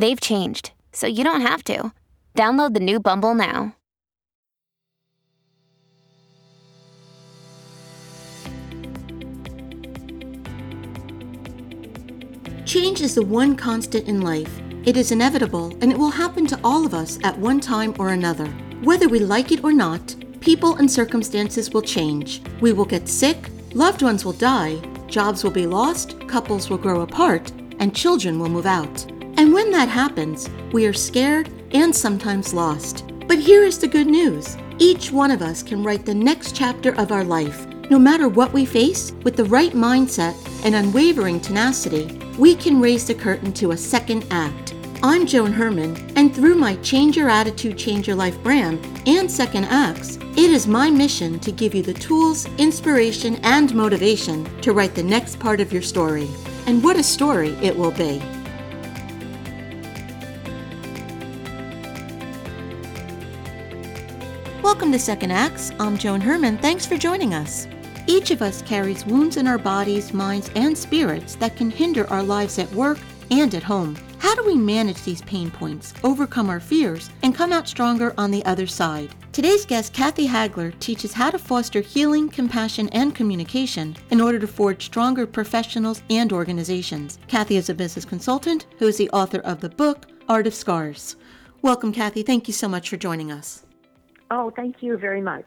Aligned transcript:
They've 0.00 0.18
changed, 0.18 0.72
so 0.92 1.06
you 1.06 1.22
don't 1.24 1.42
have 1.42 1.62
to. 1.64 1.92
Download 2.34 2.72
the 2.72 2.80
new 2.80 2.98
Bumble 3.00 3.34
now. 3.34 3.76
Change 12.64 13.02
is 13.02 13.14
the 13.14 13.22
one 13.22 13.54
constant 13.54 14.08
in 14.08 14.22
life. 14.22 14.58
It 14.86 14.96
is 14.96 15.12
inevitable 15.12 15.76
and 15.82 15.92
it 15.92 15.98
will 15.98 16.08
happen 16.08 16.46
to 16.46 16.58
all 16.64 16.86
of 16.86 16.94
us 16.94 17.18
at 17.22 17.38
one 17.38 17.60
time 17.60 17.94
or 17.98 18.08
another. 18.08 18.46
Whether 18.82 19.06
we 19.06 19.18
like 19.18 19.52
it 19.52 19.62
or 19.62 19.72
not, 19.74 20.16
people 20.40 20.76
and 20.76 20.90
circumstances 20.90 21.72
will 21.74 21.82
change. 21.82 22.40
We 22.62 22.72
will 22.72 22.86
get 22.86 23.06
sick, 23.06 23.50
loved 23.74 24.00
ones 24.00 24.24
will 24.24 24.32
die, 24.32 24.76
jobs 25.08 25.44
will 25.44 25.50
be 25.50 25.66
lost, 25.66 26.26
couples 26.26 26.70
will 26.70 26.78
grow 26.78 27.02
apart, 27.02 27.52
and 27.80 27.94
children 27.94 28.38
will 28.38 28.48
move 28.48 28.64
out. 28.64 29.09
And 29.50 29.56
when 29.56 29.72
that 29.72 29.88
happens, 29.88 30.48
we 30.70 30.86
are 30.86 30.92
scared 30.92 31.50
and 31.72 31.92
sometimes 31.92 32.54
lost. 32.54 33.04
But 33.26 33.40
here 33.40 33.64
is 33.64 33.78
the 33.78 33.88
good 33.88 34.06
news 34.06 34.56
each 34.78 35.10
one 35.10 35.32
of 35.32 35.42
us 35.42 35.60
can 35.60 35.82
write 35.82 36.06
the 36.06 36.14
next 36.14 36.54
chapter 36.54 36.94
of 36.94 37.10
our 37.10 37.24
life. 37.24 37.66
No 37.90 37.98
matter 37.98 38.28
what 38.28 38.52
we 38.52 38.64
face, 38.64 39.10
with 39.24 39.34
the 39.34 39.46
right 39.46 39.72
mindset 39.72 40.36
and 40.64 40.76
unwavering 40.76 41.40
tenacity, 41.40 42.16
we 42.38 42.54
can 42.54 42.80
raise 42.80 43.08
the 43.08 43.14
curtain 43.16 43.52
to 43.54 43.72
a 43.72 43.76
second 43.76 44.24
act. 44.30 44.76
I'm 45.02 45.26
Joan 45.26 45.52
Herman, 45.52 45.96
and 46.14 46.32
through 46.32 46.54
my 46.54 46.76
Change 46.76 47.16
Your 47.16 47.28
Attitude, 47.28 47.76
Change 47.76 48.06
Your 48.06 48.16
Life 48.16 48.40
brand 48.44 48.78
and 49.08 49.28
Second 49.28 49.64
Acts, 49.64 50.14
it 50.14 50.50
is 50.52 50.68
my 50.68 50.92
mission 50.92 51.40
to 51.40 51.50
give 51.50 51.74
you 51.74 51.82
the 51.82 51.94
tools, 51.94 52.46
inspiration, 52.58 53.34
and 53.42 53.74
motivation 53.74 54.44
to 54.60 54.72
write 54.72 54.94
the 54.94 55.02
next 55.02 55.40
part 55.40 55.60
of 55.60 55.72
your 55.72 55.82
story. 55.82 56.28
And 56.68 56.84
what 56.84 56.96
a 56.96 57.02
story 57.02 57.48
it 57.60 57.76
will 57.76 57.90
be! 57.90 58.22
Welcome 64.90 64.98
the 64.98 65.06
Second 65.06 65.30
Acts. 65.30 65.70
I'm 65.78 65.96
Joan 65.96 66.20
Herman. 66.20 66.58
Thanks 66.58 66.84
for 66.84 66.96
joining 66.96 67.32
us. 67.32 67.68
Each 68.08 68.32
of 68.32 68.42
us 68.42 68.60
carries 68.62 69.06
wounds 69.06 69.36
in 69.36 69.46
our 69.46 69.56
bodies, 69.56 70.12
minds, 70.12 70.50
and 70.56 70.76
spirits 70.76 71.36
that 71.36 71.54
can 71.54 71.70
hinder 71.70 72.10
our 72.10 72.24
lives 72.24 72.58
at 72.58 72.72
work 72.72 72.98
and 73.30 73.54
at 73.54 73.62
home. 73.62 73.96
How 74.18 74.34
do 74.34 74.44
we 74.44 74.56
manage 74.56 75.00
these 75.04 75.22
pain 75.22 75.48
points, 75.48 75.94
overcome 76.02 76.50
our 76.50 76.58
fears, 76.58 77.08
and 77.22 77.36
come 77.36 77.52
out 77.52 77.68
stronger 77.68 78.12
on 78.18 78.32
the 78.32 78.44
other 78.46 78.66
side? 78.66 79.14
Today's 79.30 79.64
guest, 79.64 79.92
Kathy 79.92 80.26
Hagler, 80.26 80.76
teaches 80.80 81.12
how 81.12 81.30
to 81.30 81.38
foster 81.38 81.82
healing, 81.82 82.28
compassion, 82.28 82.88
and 82.88 83.14
communication 83.14 83.96
in 84.10 84.20
order 84.20 84.40
to 84.40 84.48
forge 84.48 84.86
stronger 84.86 85.24
professionals 85.24 86.02
and 86.10 86.32
organizations. 86.32 87.20
Kathy 87.28 87.56
is 87.56 87.68
a 87.68 87.74
business 87.74 88.04
consultant 88.04 88.66
who 88.80 88.88
is 88.88 88.96
the 88.96 89.10
author 89.10 89.38
of 89.42 89.60
the 89.60 89.68
book, 89.68 90.06
Art 90.28 90.48
of 90.48 90.54
Scars. 90.54 91.14
Welcome, 91.62 91.92
Kathy. 91.92 92.24
Thank 92.24 92.48
you 92.48 92.54
so 92.54 92.68
much 92.68 92.88
for 92.88 92.96
joining 92.96 93.30
us. 93.30 93.62
Oh, 94.30 94.50
thank 94.54 94.82
you 94.82 94.96
very 94.96 95.20
much. 95.20 95.46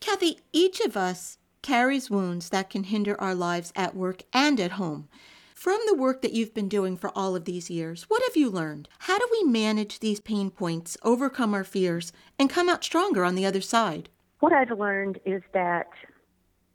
Kathy, 0.00 0.40
each 0.52 0.80
of 0.80 0.96
us 0.96 1.38
carries 1.62 2.10
wounds 2.10 2.48
that 2.50 2.70
can 2.70 2.84
hinder 2.84 3.20
our 3.20 3.34
lives 3.34 3.72
at 3.74 3.96
work 3.96 4.22
and 4.32 4.60
at 4.60 4.72
home. 4.72 5.08
From 5.54 5.78
the 5.86 5.94
work 5.94 6.22
that 6.22 6.32
you've 6.32 6.54
been 6.54 6.68
doing 6.68 6.96
for 6.96 7.16
all 7.16 7.36
of 7.36 7.44
these 7.44 7.70
years, 7.70 8.04
what 8.08 8.22
have 8.24 8.36
you 8.36 8.50
learned? 8.50 8.88
How 9.00 9.18
do 9.18 9.28
we 9.30 9.44
manage 9.44 10.00
these 10.00 10.20
pain 10.20 10.50
points, 10.50 10.96
overcome 11.04 11.54
our 11.54 11.62
fears, 11.62 12.12
and 12.38 12.50
come 12.50 12.68
out 12.68 12.82
stronger 12.82 13.24
on 13.24 13.36
the 13.36 13.46
other 13.46 13.60
side? 13.60 14.08
What 14.40 14.52
I've 14.52 14.76
learned 14.76 15.20
is 15.24 15.42
that 15.52 15.88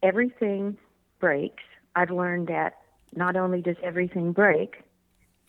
everything 0.04 0.78
breaks. 1.20 1.64
I've 1.96 2.12
learned 2.12 2.48
that 2.48 2.78
not 3.14 3.36
only 3.36 3.62
does 3.62 3.76
everything 3.84 4.32
break, 4.32 4.84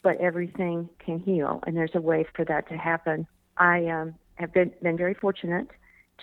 but 0.03 0.17
everything 0.17 0.89
can 0.99 1.21
heal, 1.21 1.61
and 1.65 1.77
there's 1.77 1.95
a 1.95 2.01
way 2.01 2.27
for 2.35 2.45
that 2.47 2.69
to 2.71 2.77
happen. 2.77 3.27
I 3.57 3.87
um, 3.87 4.15
have 4.35 4.53
been, 4.53 4.73
been 4.83 4.97
very 4.97 5.15
fortunate 5.15 5.69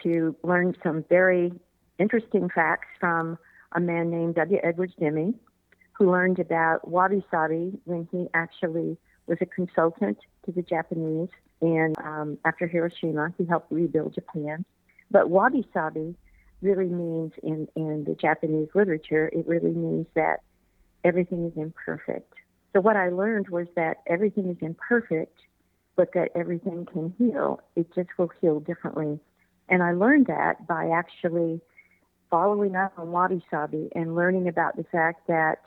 to 0.03 0.35
learn 0.43 0.75
some 0.83 1.03
very 1.09 1.51
interesting 1.99 2.49
facts 2.49 2.87
from 2.99 3.37
a 3.73 3.79
man 3.79 4.09
named 4.09 4.35
W. 4.35 4.59
Edwards 4.63 4.93
Deming 4.99 5.35
who 5.97 6.11
learned 6.11 6.39
about 6.39 6.87
wabi 6.87 7.23
sabi 7.31 7.71
when 7.85 8.07
he 8.11 8.27
actually 8.33 8.97
was 9.27 9.37
a 9.41 9.45
consultant 9.45 10.17
to 10.45 10.51
the 10.51 10.61
Japanese. 10.61 11.29
And 11.61 11.95
um, 12.03 12.37
after 12.45 12.67
Hiroshima, 12.67 13.33
he 13.37 13.45
helped 13.45 13.71
rebuild 13.71 14.13
Japan. 14.13 14.65
But 15.09 15.29
wabi 15.29 15.67
sabi 15.73 16.15
really 16.61 16.89
means, 16.89 17.31
in, 17.43 17.67
in 17.75 18.03
the 18.03 18.15
Japanese 18.15 18.67
literature, 18.75 19.29
it 19.31 19.47
really 19.47 19.71
means 19.71 20.07
that 20.15 20.41
everything 21.03 21.45
is 21.45 21.53
imperfect. 21.55 22.33
So 22.73 22.81
what 22.81 22.97
I 22.97 23.09
learned 23.09 23.47
was 23.49 23.67
that 23.75 23.97
everything 24.05 24.49
is 24.49 24.57
imperfect, 24.59 25.37
but 25.95 26.11
that 26.13 26.29
everything 26.35 26.85
can 26.91 27.13
heal. 27.17 27.61
It 27.77 27.87
just 27.95 28.09
will 28.17 28.31
heal 28.41 28.59
differently. 28.59 29.19
And 29.69 29.81
I 29.81 29.93
learned 29.93 30.27
that 30.27 30.67
by 30.67 30.89
actually 30.89 31.61
following 32.29 32.75
up 32.75 32.93
on 32.97 33.11
wabi 33.11 33.43
sabi 33.49 33.89
and 33.95 34.15
learning 34.15 34.47
about 34.47 34.75
the 34.75 34.83
fact 34.83 35.27
that 35.27 35.59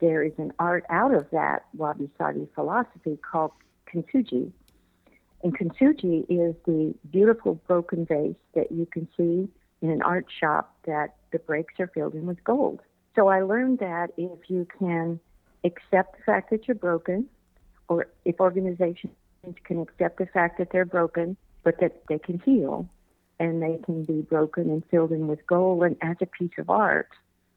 there 0.00 0.22
is 0.22 0.32
an 0.38 0.52
art 0.58 0.84
out 0.90 1.14
of 1.14 1.26
that 1.30 1.64
wabi 1.74 2.10
sabi 2.18 2.48
philosophy 2.54 3.18
called 3.30 3.52
kintsugi. 3.92 4.50
And 5.42 5.56
kintsugi 5.56 6.22
is 6.28 6.54
the 6.64 6.94
beautiful 7.10 7.54
broken 7.66 8.06
vase 8.06 8.34
that 8.54 8.72
you 8.72 8.86
can 8.86 9.08
see 9.16 9.48
in 9.82 9.90
an 9.90 10.02
art 10.02 10.26
shop 10.40 10.76
that 10.86 11.14
the 11.32 11.38
breaks 11.38 11.74
are 11.78 11.88
filled 11.88 12.14
in 12.14 12.26
with 12.26 12.42
gold. 12.44 12.80
So 13.14 13.28
I 13.28 13.42
learned 13.42 13.78
that 13.78 14.10
if 14.16 14.50
you 14.50 14.66
can 14.78 15.20
accept 15.64 16.18
the 16.18 16.22
fact 16.24 16.50
that 16.50 16.66
you're 16.66 16.74
broken, 16.74 17.26
or 17.88 18.08
if 18.24 18.40
organizations 18.40 19.14
can 19.64 19.80
accept 19.80 20.18
the 20.18 20.26
fact 20.26 20.58
that 20.58 20.70
they're 20.72 20.84
broken, 20.84 21.36
but 21.62 21.78
that 21.80 22.02
they 22.08 22.18
can 22.18 22.40
heal 22.40 22.88
and 23.38 23.62
they 23.62 23.78
can 23.84 24.04
be 24.04 24.22
broken 24.22 24.70
and 24.70 24.82
filled 24.90 25.12
in 25.12 25.26
with 25.26 25.46
gold, 25.46 25.82
and 25.82 25.96
as 26.00 26.16
a 26.20 26.26
piece 26.26 26.52
of 26.58 26.70
art, 26.70 27.08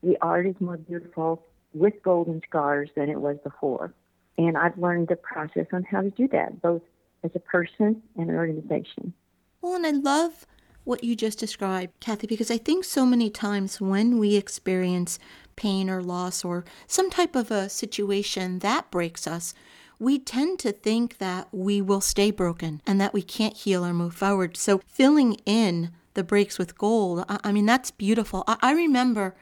the 0.04 0.18
art 0.22 0.46
is 0.46 0.56
more 0.60 0.78
beautiful 0.78 1.44
with 1.74 1.94
golden 2.04 2.42
scars 2.48 2.90
than 2.96 3.10
it 3.10 3.20
was 3.20 3.38
before. 3.44 3.94
And 4.38 4.58
I've 4.58 4.78
learned 4.78 5.10
the 5.10 5.16
process 5.16 5.68
on 5.74 5.84
how 5.84 6.02
to 6.02 6.10
do 6.10 6.28
that, 6.30 6.62
both 6.62 6.82
as 7.24 7.32
a 7.36 7.40
person 7.40 8.02
and 8.18 8.30
an 8.30 8.36
organization. 8.36 9.14
Well, 9.62 9.76
and 9.76 9.86
I 9.86 9.92
love 9.92 10.46
what 10.86 11.04
you 11.04 11.16
just 11.16 11.38
described, 11.38 11.94
Kathy, 12.00 12.28
because 12.28 12.50
I 12.50 12.58
think 12.58 12.86
so 12.86 13.06
many 13.06 13.30
times 13.30 13.82
when 13.82 14.18
we 14.18 14.36
experience 14.36 15.20
pain 15.56 15.90
or 15.90 16.02
loss 16.02 16.46
or 16.46 16.64
some 16.88 17.10
type 17.10 17.36
of 17.36 17.52
a 17.52 17.70
situation 17.70 18.60
that 18.60 18.90
breaks 18.90 19.28
us, 19.28 19.54
we 20.00 20.18
tend 20.18 20.60
to 20.60 20.72
think 20.72 21.18
that 21.18 21.50
we 21.52 21.82
will 21.82 22.02
stay 22.02 22.32
broken 22.32 22.82
and 22.88 23.00
that 23.02 23.14
we 23.14 23.22
can't 23.22 23.56
heal 23.56 23.86
or 23.86 23.94
move 23.94 24.16
forward. 24.16 24.56
So 24.56 24.82
filling 24.88 25.34
in 25.46 25.92
the 26.14 26.24
breaks 26.24 26.58
with 26.58 26.78
gold, 26.78 27.26
I, 27.28 27.40
I 27.44 27.52
mean, 27.52 27.66
that's 27.66 27.92
beautiful. 27.92 28.44
I, 28.48 28.58
I 28.62 28.72
remember 28.72 29.36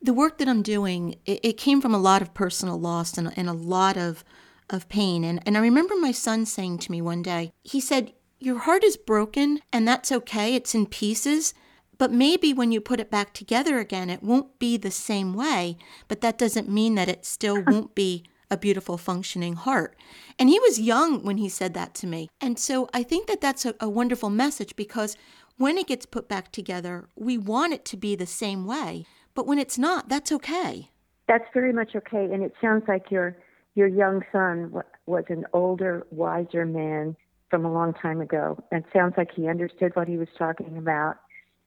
the 0.00 0.14
work 0.14 0.38
that 0.38 0.48
I'm 0.48 0.62
doing, 0.62 1.16
it, 1.26 1.40
it 1.42 1.56
came 1.56 1.80
from 1.80 1.94
a 1.94 1.98
lot 1.98 2.22
of 2.22 2.34
personal 2.34 2.80
loss 2.80 3.18
and, 3.18 3.32
and 3.36 3.48
a 3.48 3.52
lot 3.52 3.96
of, 3.96 4.24
of 4.70 4.88
pain. 4.88 5.24
And, 5.24 5.40
and 5.44 5.56
I 5.56 5.60
remember 5.60 5.94
my 5.96 6.12
son 6.12 6.46
saying 6.46 6.78
to 6.78 6.90
me 6.90 7.02
one 7.02 7.22
day, 7.22 7.52
he 7.62 7.80
said, 7.80 8.12
Your 8.38 8.60
heart 8.60 8.84
is 8.84 8.96
broken, 8.96 9.60
and 9.72 9.86
that's 9.86 10.12
okay, 10.12 10.54
it's 10.54 10.74
in 10.74 10.86
pieces. 10.86 11.52
But 11.98 12.12
maybe 12.12 12.52
when 12.52 12.70
you 12.70 12.80
put 12.80 13.00
it 13.00 13.10
back 13.10 13.34
together 13.34 13.78
again, 13.78 14.08
it 14.08 14.22
won't 14.22 14.58
be 14.60 14.76
the 14.76 14.90
same 14.90 15.34
way. 15.34 15.76
But 16.06 16.20
that 16.20 16.38
doesn't 16.38 16.68
mean 16.68 16.94
that 16.94 17.08
it 17.08 17.26
still 17.26 17.60
won't 17.60 17.96
be 17.96 18.24
a 18.50 18.56
beautiful 18.56 18.96
functioning 18.96 19.54
heart. 19.54 19.96
And 20.38 20.48
he 20.48 20.58
was 20.60 20.80
young 20.80 21.22
when 21.22 21.38
he 21.38 21.48
said 21.48 21.74
that 21.74 21.94
to 21.96 22.06
me. 22.06 22.28
And 22.40 22.58
so 22.58 22.88
I 22.94 23.02
think 23.02 23.26
that 23.26 23.40
that's 23.40 23.64
a, 23.64 23.74
a, 23.80 23.88
wonderful 23.88 24.30
message 24.30 24.76
because 24.76 25.16
when 25.56 25.76
it 25.76 25.86
gets 25.86 26.06
put 26.06 26.28
back 26.28 26.52
together, 26.52 27.08
we 27.16 27.36
want 27.36 27.72
it 27.72 27.84
to 27.86 27.96
be 27.96 28.14
the 28.14 28.26
same 28.26 28.66
way. 28.66 29.06
But 29.34 29.46
when 29.46 29.58
it's 29.58 29.78
not, 29.78 30.08
that's 30.08 30.32
okay. 30.32 30.90
That's 31.26 31.44
very 31.52 31.72
much 31.72 31.94
okay. 31.94 32.24
And 32.32 32.42
it 32.42 32.54
sounds 32.60 32.84
like 32.88 33.10
your 33.10 33.36
your 33.74 33.86
young 33.86 34.22
son 34.32 34.72
was 35.06 35.24
an 35.28 35.44
older, 35.52 36.04
wiser 36.10 36.66
man 36.66 37.16
from 37.48 37.64
a 37.64 37.72
long 37.72 37.94
time 37.94 38.20
ago. 38.20 38.58
And 38.72 38.84
it 38.84 38.90
sounds 38.92 39.14
like 39.16 39.30
he 39.32 39.48
understood 39.48 39.94
what 39.94 40.08
he 40.08 40.16
was 40.16 40.28
talking 40.36 40.76
about. 40.76 41.16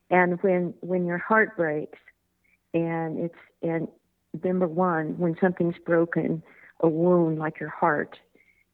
And 0.10 0.42
when 0.42 0.74
when 0.82 1.06
your 1.06 1.20
heart 1.20 1.56
breaks, 1.56 2.00
and 2.74 3.20
it's 3.20 3.36
and 3.62 3.88
number 4.44 4.68
one, 4.68 5.18
when 5.18 5.38
something's 5.40 5.78
broken, 5.86 6.44
a 6.82 6.90
wound 6.90 7.40
like 7.40 7.60
your 7.60 7.70
heart, 7.70 8.18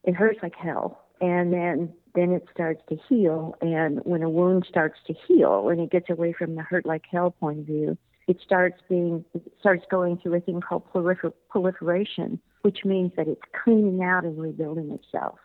it 0.04 0.14
hurts 0.14 0.40
like 0.42 0.54
hell. 0.56 1.04
and 1.20 1.52
then 1.52 1.92
then 2.14 2.32
it 2.32 2.46
starts 2.52 2.82
to 2.88 2.96
heal. 3.08 3.54
And 3.60 4.00
when 4.04 4.22
a 4.22 4.30
wound 4.30 4.66
starts 4.68 4.98
to 5.06 5.14
heal 5.26 5.68
and 5.68 5.80
it 5.80 5.90
gets 5.90 6.10
away 6.10 6.32
from 6.32 6.54
the 6.56 6.62
hurt 6.62 6.86
like 6.86 7.04
hell 7.10 7.30
point 7.30 7.60
of 7.60 7.66
view, 7.66 7.96
it 8.26 8.38
starts 8.44 8.80
being 8.88 9.24
it 9.34 9.52
starts 9.60 9.84
going 9.90 10.18
through 10.18 10.34
a 10.34 10.40
thing 10.40 10.60
called 10.60 10.84
prolifer- 10.92 11.32
proliferation, 11.48 12.40
which 12.62 12.84
means 12.84 13.12
that 13.16 13.28
it's 13.28 13.42
cleaning 13.62 14.02
out 14.02 14.24
and 14.24 14.38
rebuilding 14.38 14.90
itself. 14.90 15.38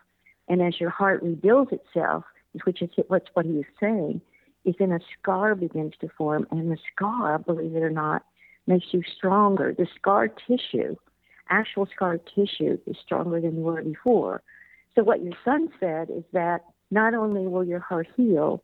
And 0.48 0.60
as 0.62 0.80
your 0.80 0.90
heart 0.90 1.22
rebuilds 1.22 1.72
itself, 1.72 2.24
which 2.64 2.82
is 2.82 2.90
what's 3.08 3.28
what 3.34 3.46
he 3.46 3.64
saying, 3.80 4.20
is 4.64 4.74
then 4.78 4.92
a 4.92 5.00
scar 5.18 5.54
begins 5.54 5.94
to 6.00 6.08
form, 6.16 6.46
and 6.50 6.70
the 6.70 6.78
scar, 6.92 7.38
believe 7.38 7.76
it 7.76 7.82
or 7.82 7.90
not, 7.90 8.24
makes 8.66 8.86
you 8.92 9.02
stronger. 9.16 9.74
The 9.76 9.86
scar 9.98 10.28
tissue, 10.28 10.96
actual 11.50 11.86
scar 11.94 12.18
tissue, 12.18 12.78
is 12.86 12.96
stronger 13.04 13.40
than 13.40 13.56
you 13.56 13.62
were 13.62 13.82
before. 13.82 14.42
So 14.94 15.02
what 15.02 15.22
your 15.22 15.34
son 15.44 15.68
said 15.80 16.10
is 16.10 16.24
that 16.32 16.64
not 16.90 17.14
only 17.14 17.46
will 17.46 17.64
your 17.64 17.80
heart 17.80 18.06
heal, 18.16 18.62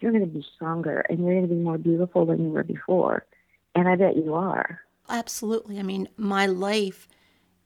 you're 0.00 0.12
going 0.12 0.24
to 0.24 0.30
be 0.30 0.44
stronger 0.54 1.04
and 1.08 1.18
you're 1.18 1.34
going 1.34 1.48
to 1.48 1.54
be 1.54 1.60
more 1.60 1.78
beautiful 1.78 2.26
than 2.26 2.42
you 2.42 2.50
were 2.50 2.64
before. 2.64 3.24
And 3.74 3.88
I 3.88 3.96
bet 3.96 4.16
you 4.16 4.34
are. 4.34 4.80
Absolutely. 5.08 5.78
I 5.78 5.82
mean, 5.82 6.08
my 6.16 6.46
life 6.46 7.08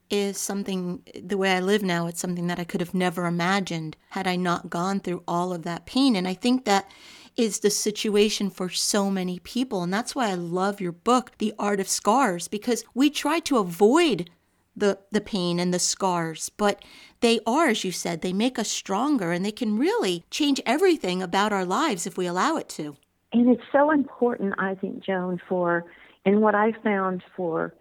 is 0.09 0.37
something, 0.37 1.03
the 1.21 1.37
way 1.37 1.51
I 1.51 1.59
live 1.59 1.83
now, 1.83 2.07
it's 2.07 2.21
something 2.21 2.47
that 2.47 2.59
I 2.59 2.63
could 2.63 2.79
have 2.79 2.93
never 2.93 3.25
imagined 3.25 3.97
had 4.09 4.27
I 4.27 4.35
not 4.35 4.69
gone 4.69 4.99
through 4.99 5.23
all 5.27 5.51
of 5.53 5.63
that 5.63 5.85
pain. 5.85 6.15
And 6.15 6.27
I 6.27 6.33
think 6.33 6.65
that 6.65 6.89
is 7.35 7.59
the 7.59 7.69
situation 7.69 8.49
for 8.49 8.69
so 8.69 9.11
many 9.11 9.39
people. 9.39 9.83
And 9.83 9.93
that's 9.93 10.15
why 10.15 10.29
I 10.29 10.35
love 10.35 10.81
your 10.81 10.91
book, 10.91 11.33
The 11.37 11.53
Art 11.59 11.79
of 11.79 11.87
Scars, 11.87 12.47
because 12.47 12.83
we 12.93 13.09
try 13.09 13.39
to 13.41 13.57
avoid 13.57 14.29
the, 14.77 14.99
the 15.11 15.21
pain 15.21 15.59
and 15.59 15.73
the 15.73 15.79
scars, 15.79 16.49
but 16.49 16.83
they 17.19 17.39
are, 17.47 17.67
as 17.67 17.83
you 17.83 17.91
said, 17.91 18.21
they 18.21 18.33
make 18.33 18.59
us 18.59 18.69
stronger 18.69 19.31
and 19.31 19.43
they 19.43 19.51
can 19.51 19.77
really 19.77 20.23
change 20.29 20.61
everything 20.65 21.21
about 21.21 21.51
our 21.51 21.65
lives 21.65 22.05
if 22.05 22.17
we 22.17 22.27
allow 22.27 22.57
it 22.57 22.69
to. 22.69 22.95
And 23.33 23.49
it's 23.49 23.63
so 23.71 23.91
important, 23.91 24.53
I 24.57 24.75
think, 24.75 25.03
Joan, 25.03 25.41
for, 25.49 25.85
and 26.25 26.41
what 26.41 26.55
I 26.55 26.71
found 26.83 27.23
for 27.35 27.73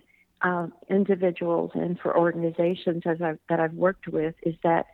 uh, 0.42 0.68
individuals 0.88 1.70
and 1.74 1.98
for 2.00 2.16
organizations 2.16 3.02
as 3.06 3.20
I've, 3.22 3.38
that 3.48 3.60
I've 3.60 3.74
worked 3.74 4.08
with 4.08 4.34
is 4.42 4.54
that 4.62 4.86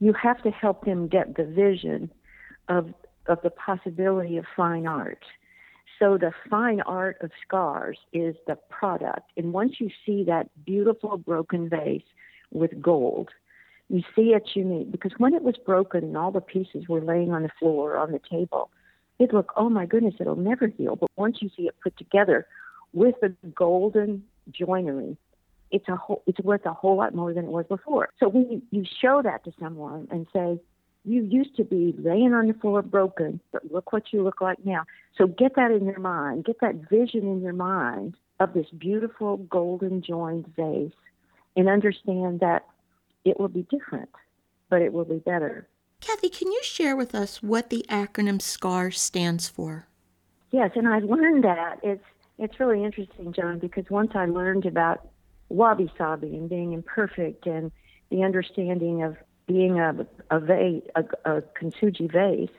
you 0.00 0.12
have 0.12 0.42
to 0.42 0.50
help 0.50 0.84
them 0.84 1.08
get 1.08 1.36
the 1.36 1.44
vision 1.44 2.10
of, 2.68 2.92
of 3.26 3.40
the 3.42 3.50
possibility 3.50 4.36
of 4.36 4.44
fine 4.56 4.86
art. 4.86 5.24
So 5.98 6.16
the 6.16 6.32
fine 6.48 6.80
art 6.82 7.18
of 7.20 7.30
scars 7.44 7.98
is 8.12 8.36
the 8.46 8.56
product. 8.68 9.30
And 9.36 9.52
once 9.52 9.74
you 9.80 9.90
see 10.06 10.24
that 10.24 10.48
beautiful 10.64 11.16
broken 11.16 11.68
vase 11.68 12.02
with 12.52 12.80
gold, 12.80 13.30
you 13.88 14.02
see 14.14 14.34
it's 14.34 14.54
unique 14.54 14.92
because 14.92 15.12
when 15.18 15.34
it 15.34 15.42
was 15.42 15.56
broken 15.56 16.04
and 16.04 16.16
all 16.16 16.30
the 16.30 16.40
pieces 16.40 16.88
were 16.88 17.00
laying 17.00 17.32
on 17.32 17.42
the 17.42 17.50
floor 17.58 17.94
or 17.94 17.98
on 17.98 18.12
the 18.12 18.20
table, 18.30 18.70
it 19.18 19.32
looked, 19.32 19.50
oh 19.56 19.68
my 19.68 19.86
goodness, 19.86 20.14
it'll 20.20 20.36
never 20.36 20.68
heal. 20.68 20.94
But 20.94 21.10
once 21.16 21.38
you 21.40 21.50
see 21.56 21.62
it 21.64 21.74
put 21.82 21.96
together 21.96 22.46
with 22.92 23.16
the 23.20 23.34
golden 23.54 24.22
joinery, 24.50 25.16
it's 25.70 25.88
a 25.88 25.96
whole, 25.96 26.22
it's 26.26 26.40
worth 26.40 26.64
a 26.64 26.72
whole 26.72 26.96
lot 26.96 27.14
more 27.14 27.34
than 27.34 27.46
it 27.46 27.50
was 27.50 27.66
before. 27.66 28.10
So 28.20 28.28
when 28.28 28.50
you, 28.50 28.62
you 28.70 28.84
show 29.00 29.20
that 29.22 29.44
to 29.44 29.52
someone 29.60 30.08
and 30.10 30.26
say, 30.32 30.60
you 31.08 31.22
used 31.22 31.56
to 31.56 31.64
be 31.64 31.94
laying 31.98 32.34
on 32.34 32.46
the 32.48 32.54
floor 32.54 32.82
broken, 32.82 33.40
but 33.52 33.70
look 33.72 33.92
what 33.92 34.12
you 34.12 34.22
look 34.22 34.40
like 34.40 34.64
now. 34.64 34.84
So 35.16 35.26
get 35.26 35.56
that 35.56 35.70
in 35.70 35.86
your 35.86 36.00
mind, 36.00 36.44
get 36.44 36.60
that 36.60 36.88
vision 36.90 37.22
in 37.22 37.40
your 37.40 37.52
mind 37.52 38.14
of 38.40 38.52
this 38.52 38.66
beautiful 38.76 39.38
golden 39.38 40.02
joined 40.02 40.46
vase 40.54 40.92
and 41.56 41.68
understand 41.68 42.40
that 42.40 42.66
it 43.24 43.40
will 43.40 43.48
be 43.48 43.66
different, 43.70 44.10
but 44.68 44.82
it 44.82 44.92
will 44.92 45.04
be 45.04 45.18
better. 45.18 45.66
Kathy, 46.00 46.28
can 46.28 46.52
you 46.52 46.60
share 46.62 46.94
with 46.94 47.14
us 47.14 47.42
what 47.42 47.70
the 47.70 47.84
acronym 47.88 48.40
SCAR 48.40 48.90
stands 48.90 49.48
for? 49.48 49.88
Yes, 50.50 50.70
and 50.76 50.86
I 50.86 51.00
learned 51.00 51.44
that. 51.44 51.80
It's 51.82 52.04
it's 52.38 52.60
really 52.60 52.84
interesting, 52.84 53.32
Joan, 53.32 53.58
because 53.58 53.84
once 53.90 54.12
I 54.14 54.26
learned 54.26 54.64
about 54.64 55.08
wabi 55.48 55.90
sabi 55.98 56.36
and 56.36 56.48
being 56.48 56.72
imperfect 56.72 57.46
and 57.46 57.72
the 58.10 58.22
understanding 58.22 59.02
of 59.02 59.16
being 59.48 59.80
a 59.80 60.06
a, 60.30 60.38
vase, 60.38 60.82
a, 60.94 61.02
a 61.24 61.42
kintsugi 61.60 62.12
vase, 62.12 62.54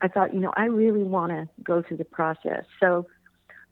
I 0.00 0.08
thought, 0.08 0.32
you 0.32 0.40
know, 0.40 0.52
I 0.56 0.64
really 0.64 1.02
want 1.02 1.32
to 1.32 1.48
go 1.62 1.82
through 1.82 1.98
the 1.98 2.04
process. 2.04 2.64
So 2.78 3.06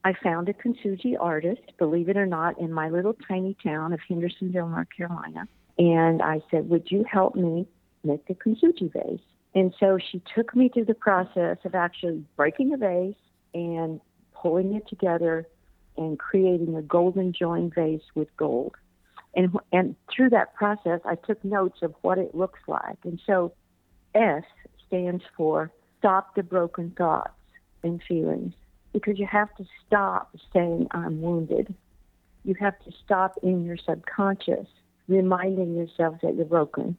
I 0.04 0.12
found 0.22 0.48
a 0.48 0.52
kintsugi 0.52 1.16
artist, 1.18 1.62
believe 1.78 2.08
it 2.08 2.16
or 2.16 2.26
not, 2.26 2.60
in 2.60 2.72
my 2.72 2.90
little 2.90 3.14
tiny 3.26 3.56
town 3.62 3.92
of 3.92 4.00
Hendersonville, 4.06 4.68
North 4.68 4.88
Carolina. 4.94 5.48
And 5.78 6.20
I 6.20 6.42
said, 6.50 6.68
Would 6.68 6.90
you 6.90 7.04
help 7.10 7.34
me 7.34 7.66
make 8.04 8.26
the 8.26 8.34
kintsugi 8.34 8.92
vase? 8.92 9.20
And 9.54 9.72
so 9.80 9.98
she 10.10 10.20
took 10.34 10.54
me 10.54 10.68
through 10.68 10.84
the 10.84 10.94
process 10.94 11.58
of 11.64 11.74
actually 11.74 12.24
breaking 12.36 12.70
the 12.70 12.76
vase 12.76 13.14
and 13.54 14.00
pulling 14.34 14.74
it 14.74 14.86
together 14.88 15.46
and 15.96 16.18
creating 16.18 16.76
a 16.76 16.82
golden 16.82 17.32
joined 17.32 17.74
vase 17.74 18.02
with 18.14 18.28
gold. 18.36 18.74
And, 19.38 19.56
and 19.72 19.94
through 20.12 20.30
that 20.30 20.52
process, 20.56 21.00
I 21.04 21.14
took 21.14 21.42
notes 21.44 21.78
of 21.82 21.94
what 22.02 22.18
it 22.18 22.34
looks 22.34 22.58
like. 22.66 22.98
And 23.04 23.20
so 23.24 23.52
S 24.12 24.42
stands 24.88 25.22
for 25.36 25.70
stop 26.00 26.34
the 26.34 26.42
broken 26.42 26.92
thoughts 26.98 27.30
and 27.84 28.02
feelings 28.02 28.52
because 28.92 29.16
you 29.16 29.28
have 29.30 29.54
to 29.54 29.64
stop 29.86 30.36
saying, 30.52 30.88
I'm 30.90 31.22
wounded. 31.22 31.72
You 32.44 32.56
have 32.58 32.80
to 32.80 32.90
stop 33.04 33.38
in 33.44 33.64
your 33.64 33.76
subconscious 33.76 34.66
reminding 35.06 35.76
yourself 35.76 36.16
that 36.22 36.34
you're 36.34 36.44
broken. 36.44 36.96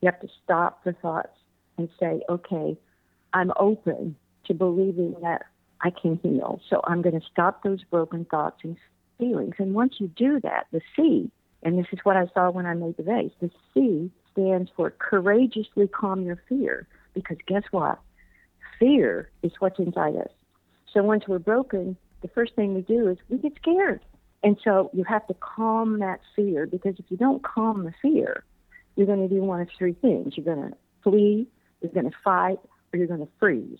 You 0.00 0.06
have 0.10 0.20
to 0.20 0.28
stop 0.42 0.82
the 0.82 0.94
thoughts 0.94 1.36
and 1.76 1.90
say, 2.00 2.22
okay, 2.30 2.78
I'm 3.34 3.52
open 3.60 4.16
to 4.46 4.54
believing 4.54 5.14
that 5.20 5.42
I 5.82 5.90
can 5.90 6.18
heal. 6.22 6.58
So 6.70 6.80
I'm 6.84 7.02
going 7.02 7.20
to 7.20 7.26
stop 7.30 7.62
those 7.62 7.84
broken 7.84 8.24
thoughts 8.24 8.60
and 8.64 8.78
feelings. 9.18 9.56
And 9.58 9.74
once 9.74 9.96
you 9.98 10.08
do 10.08 10.40
that, 10.40 10.68
the 10.72 10.80
C, 10.96 11.30
and 11.62 11.78
this 11.78 11.86
is 11.92 11.98
what 12.04 12.16
I 12.16 12.26
saw 12.34 12.50
when 12.50 12.66
I 12.66 12.74
made 12.74 12.96
the 12.96 13.02
vase, 13.02 13.32
the 13.40 13.50
C 13.72 14.10
stands 14.32 14.70
for 14.76 14.90
courageously 14.90 15.88
calm 15.88 16.22
your 16.22 16.40
fear. 16.48 16.86
Because 17.14 17.38
guess 17.46 17.62
what? 17.70 17.98
Fear 18.78 19.30
is 19.42 19.52
what's 19.58 19.78
inside 19.78 20.16
us. 20.16 20.30
So 20.92 21.02
once 21.02 21.24
we're 21.26 21.38
broken, 21.38 21.96
the 22.22 22.28
first 22.28 22.54
thing 22.54 22.74
we 22.74 22.82
do 22.82 23.08
is 23.08 23.18
we 23.28 23.38
get 23.38 23.54
scared. 23.56 24.04
And 24.42 24.56
so 24.62 24.90
you 24.92 25.04
have 25.04 25.26
to 25.28 25.34
calm 25.34 25.98
that 26.00 26.20
fear 26.34 26.66
because 26.66 26.94
if 26.98 27.06
you 27.08 27.16
don't 27.16 27.42
calm 27.42 27.84
the 27.84 27.94
fear, 28.02 28.44
you're 28.94 29.06
going 29.06 29.26
to 29.26 29.34
do 29.34 29.42
one 29.42 29.60
of 29.60 29.68
three 29.76 29.94
things. 29.94 30.34
You're 30.36 30.54
going 30.54 30.70
to 30.70 30.76
flee, 31.02 31.48
you're 31.80 31.92
going 31.92 32.10
to 32.10 32.16
fight, 32.22 32.58
or 32.92 32.98
you're 32.98 33.06
going 33.06 33.20
to 33.20 33.28
freeze. 33.38 33.78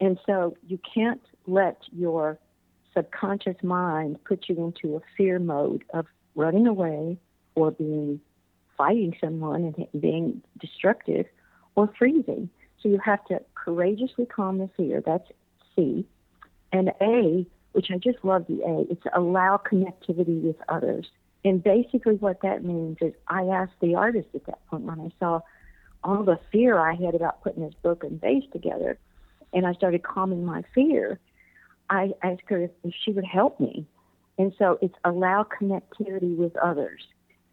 And 0.00 0.18
so 0.26 0.56
you 0.66 0.78
can't 0.94 1.20
let 1.46 1.78
your 1.92 2.38
subconscious 2.94 3.56
mind 3.62 4.18
put 4.24 4.48
you 4.48 4.56
into 4.64 4.96
a 4.96 5.00
fear 5.16 5.38
mode 5.38 5.84
of 5.92 6.06
running 6.34 6.66
away 6.66 7.18
or 7.54 7.70
being 7.70 8.20
fighting 8.76 9.14
someone 9.20 9.64
and 9.64 10.00
being 10.00 10.42
destructive 10.60 11.26
or 11.76 11.90
freezing. 11.98 12.48
So 12.80 12.88
you 12.88 12.98
have 13.04 13.24
to 13.26 13.40
courageously 13.54 14.26
calm 14.26 14.58
the 14.58 14.68
fear. 14.76 15.02
That's 15.04 15.28
C. 15.74 16.06
And 16.72 16.90
A, 17.00 17.46
which 17.72 17.90
I 17.90 17.98
just 17.98 18.18
love 18.24 18.46
the 18.48 18.62
A, 18.62 18.86
it's 18.90 19.04
allow 19.14 19.58
connectivity 19.58 20.42
with 20.42 20.56
others. 20.68 21.06
And 21.44 21.62
basically, 21.62 22.16
what 22.16 22.40
that 22.42 22.64
means 22.64 22.98
is 23.00 23.12
I 23.28 23.44
asked 23.44 23.74
the 23.80 23.94
artist 23.94 24.28
at 24.34 24.46
that 24.46 24.66
point 24.66 24.84
when 24.84 25.00
I 25.00 25.10
saw 25.18 25.40
all 26.02 26.22
the 26.22 26.38
fear 26.50 26.78
I 26.78 26.94
had 26.94 27.14
about 27.14 27.42
putting 27.42 27.62
this 27.62 27.74
broken 27.82 28.18
vase 28.18 28.44
together, 28.52 28.98
and 29.52 29.66
I 29.66 29.72
started 29.74 30.02
calming 30.02 30.44
my 30.44 30.62
fear. 30.74 31.18
I 31.90 32.12
asked 32.22 32.42
her 32.46 32.62
if 32.62 32.70
she 33.04 33.12
would 33.12 33.24
help 33.24 33.60
me. 33.60 33.86
And 34.38 34.52
so 34.58 34.78
it's 34.82 34.94
allow 35.04 35.44
connectivity 35.44 36.36
with 36.36 36.56
others. 36.56 37.02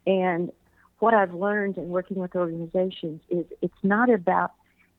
And 0.08 0.52
what 1.00 1.14
I've 1.14 1.34
learned 1.34 1.78
in 1.78 1.90
working 1.90 2.18
with 2.18 2.36
organizations 2.36 3.22
is 3.30 3.46
it's 3.62 3.74
not 3.84 4.10
about 4.10 4.52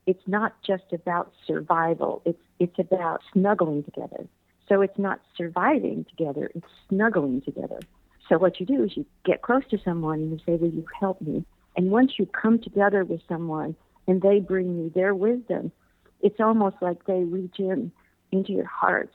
it's 0.05 0.23
not 0.27 0.61
just 0.67 0.93
about 0.93 1.33
survival. 1.47 2.23
It's 2.25 2.43
it's 2.59 2.79
about 2.79 3.21
snuggling 3.33 3.85
together. 3.85 4.27
So 4.69 4.81
it's 4.81 4.99
not 4.99 5.21
surviving 5.37 6.07
together, 6.09 6.51
it's 6.55 6.67
snuggling 6.89 7.43
together. 7.43 7.81
So 8.29 8.39
what 8.39 8.61
you 8.61 8.67
do 8.67 8.85
is 8.85 8.97
you 8.97 9.05
get 9.25 9.43
close 9.43 9.63
to 9.71 9.79
someone 9.85 10.21
and 10.21 10.31
you 10.33 10.39
say, 10.47 10.57
Will 10.57 10.71
you 10.71 10.87
help 10.99 11.21
me? 11.21 11.45
And 11.77 11.91
once 11.91 12.13
you 12.19 12.27
come 12.27 12.59
together 12.59 13.05
with 13.05 13.21
someone 13.29 13.77
and 14.07 14.23
they 14.23 14.41
bring 14.41 14.77
you 14.77 14.91
their 14.95 15.15
wisdom, 15.15 15.73
it's 16.21 16.41
almost 16.41 16.77
like 16.81 17.05
they 17.07 17.25
reach 17.25 17.59
in 17.59 17.93
into 18.31 18.53
your 18.53 18.67
heart, 18.67 19.11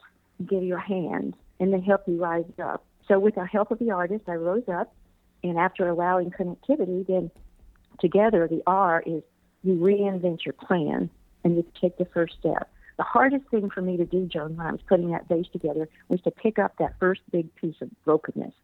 give 0.46 0.62
you 0.62 0.76
a 0.76 0.80
hand, 0.80 1.34
and 1.60 1.72
they 1.72 1.80
help 1.80 2.02
you 2.06 2.22
rise 2.22 2.44
up. 2.62 2.84
So 3.06 3.18
with 3.18 3.34
the 3.34 3.46
help 3.46 3.70
of 3.70 3.78
the 3.78 3.90
artist, 3.90 4.24
I 4.28 4.34
rose 4.34 4.68
up, 4.68 4.94
and 5.42 5.58
after 5.58 5.88
allowing 5.88 6.30
connectivity, 6.30 7.06
then 7.06 7.30
together 8.00 8.46
the 8.48 8.62
R 8.66 9.02
is 9.06 9.22
you 9.62 9.74
reinvent 9.74 10.44
your 10.44 10.52
plan 10.52 11.10
and 11.44 11.56
you 11.56 11.64
take 11.80 11.96
the 11.98 12.04
first 12.06 12.34
step. 12.38 12.70
The 12.96 13.04
hardest 13.04 13.44
thing 13.50 13.70
for 13.70 13.80
me 13.80 13.96
to 13.96 14.04
do, 14.04 14.26
Joan, 14.26 14.56
when 14.56 14.66
I 14.66 14.72
was 14.72 14.80
putting 14.88 15.10
that 15.10 15.28
vase 15.28 15.46
together, 15.52 15.88
was 16.08 16.20
to 16.22 16.30
pick 16.30 16.58
up 16.58 16.74
that 16.78 16.94
first 16.98 17.20
big 17.30 17.54
piece 17.54 17.76
of 17.80 17.88
brokenness 18.04 18.54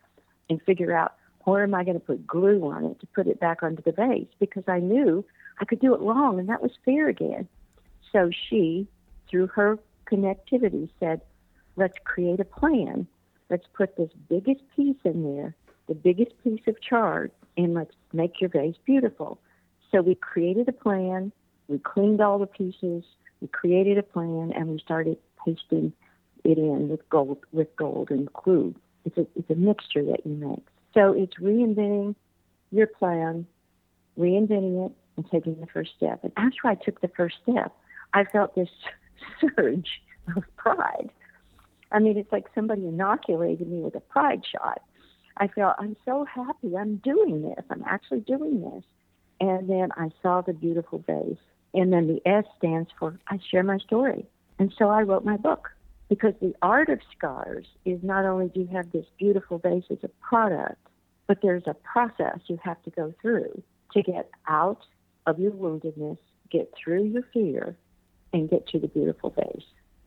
and 0.51 0.61
figure 0.63 0.95
out 0.95 1.15
where 1.45 1.63
am 1.63 1.75
I 1.75 1.85
going 1.85 1.99
to 1.99 2.05
put 2.05 2.27
glue 2.27 2.65
on 2.69 2.85
it 2.85 3.01
to 3.01 3.07
put 3.07 3.27
it 3.27 3.39
back 3.39 3.63
onto 3.63 3.83
the 3.83 3.93
vase 3.93 4.27
because 4.41 4.65
I 4.67 4.81
knew 4.81 5.25
I 5.61 5.65
could 5.65 5.81
do 5.81 5.95
it 5.95 6.01
wrong, 6.01 6.39
and 6.39 6.49
that 6.49 6.63
was 6.63 6.73
fair 6.85 7.09
again. 7.09 7.47
So 8.13 8.31
she, 8.49 8.89
through 9.31 9.49
her 9.49 9.79
connectivity, 10.11 10.89
said, 10.99 11.21
let's 11.77 11.99
create 12.05 12.41
a 12.41 12.45
plan. 12.45 13.07
Let's 13.51 13.67
put 13.75 13.97
this 13.97 14.11
biggest 14.29 14.63
piece 14.75 14.97
in 15.05 15.23
there, 15.23 15.55
the 15.89 15.95
biggest 15.95 16.33
piece 16.43 16.63
of 16.67 16.81
chart, 16.81 17.33
and 17.57 17.75
let's 17.75 17.95
make 18.13 18.41
your 18.41 18.51
vase 18.51 18.77
beautiful. 18.85 19.39
So 19.91 20.03
we 20.03 20.15
created 20.15 20.69
a 20.69 20.73
plan. 20.73 21.33
We 21.69 21.79
cleaned 21.79 22.21
all 22.21 22.39
the 22.39 22.47
pieces. 22.47 23.05
We 23.41 23.49
created 23.49 23.99
a 23.99 24.03
plan, 24.03 24.53
and 24.57 24.69
we 24.69 24.79
started 24.79 25.19
pasting 25.45 25.93
it 26.45 26.59
in 26.59 26.89
with 26.89 27.09
gold 27.09 27.39
with 27.53 27.75
gold 27.77 28.11
and 28.11 28.33
glue. 28.33 28.75
It's 29.05 29.17
a 29.19 29.27
it's 29.37 29.51
a 29.51 29.55
mixture 29.55 30.05
that 30.05 30.25
you 30.25 30.35
make. 30.35 30.67
So 30.95 31.13
it's 31.13 31.35
reinventing 31.35 32.15
your 32.71 32.87
plan, 32.87 33.47
reinventing 34.19 34.87
it, 34.87 34.93
and 35.17 35.31
taking 35.31 35.61
the 35.61 35.67
first 35.67 35.93
step. 35.97 36.21
And 36.23 36.33
after 36.37 36.67
I 36.67 36.75
took 36.75 37.01
the 37.01 37.09
first 37.09 37.37
step, 37.43 37.73
I 38.15 38.25
felt 38.25 38.55
this 38.55 38.69
surge 39.41 40.03
of 40.37 40.45
pride. 40.57 41.11
I 41.95 42.01
mean, 42.01 42.19
it's 42.19 42.33
like 42.33 42.47
somebody 42.55 42.87
inoculated 42.87 43.69
me 43.69 43.79
with 43.79 43.95
a 43.95 44.01
pride 44.01 44.43
shot. 44.51 44.83
I 45.37 45.47
felt 45.47 45.77
I'm 45.79 45.97
so 46.05 46.25
happy. 46.25 46.77
I'm 46.77 46.97
doing 46.97 47.43
this. 47.43 47.65
I'm 47.71 47.85
actually 47.87 48.21
doing 48.21 48.61
this. 48.61 48.85
And 49.41 49.71
then 49.71 49.91
I 49.97 50.11
saw 50.21 50.41
the 50.41 50.53
beautiful 50.53 50.99
vase. 51.07 51.39
And 51.73 51.93
then 51.93 52.09
the 52.09 52.21
S 52.29 52.45
stands 52.59 52.91
for 52.99 53.19
I 53.29 53.39
share 53.51 53.63
my 53.63 53.79
story. 53.79 54.27
And 54.59 54.73
so 54.77 54.89
I 54.89 55.03
wrote 55.03 55.25
my 55.25 55.37
book 55.37 55.71
because 56.09 56.35
the 56.41 56.55
art 56.63 56.89
of 56.89 56.99
scars 57.17 57.67
is 57.85 58.01
not 58.03 58.25
only 58.25 58.49
do 58.49 58.61
you 58.61 58.69
have 58.73 58.91
this 58.91 59.07
beautiful 59.19 59.59
vase 59.59 59.85
as 59.91 59.99
a 60.03 60.09
product, 60.21 60.85
but 61.29 61.39
there's 61.43 61.65
a 61.67 61.75
process 61.75 62.41
you 62.47 62.59
have 62.63 62.83
to 62.83 62.91
go 62.91 63.15
through 63.23 63.63
to 63.93 64.03
get 64.03 64.31
out 64.49 64.81
of 65.27 65.39
your 65.39 65.53
woundedness, 65.53 66.19
get 66.51 66.73
through 66.77 67.05
your 67.05 67.23
fear, 67.33 67.77
and 68.33 68.51
get 68.51 68.67
to 68.69 68.81
the 68.81 68.89
beautiful 68.89 69.31
vase. 69.31 69.65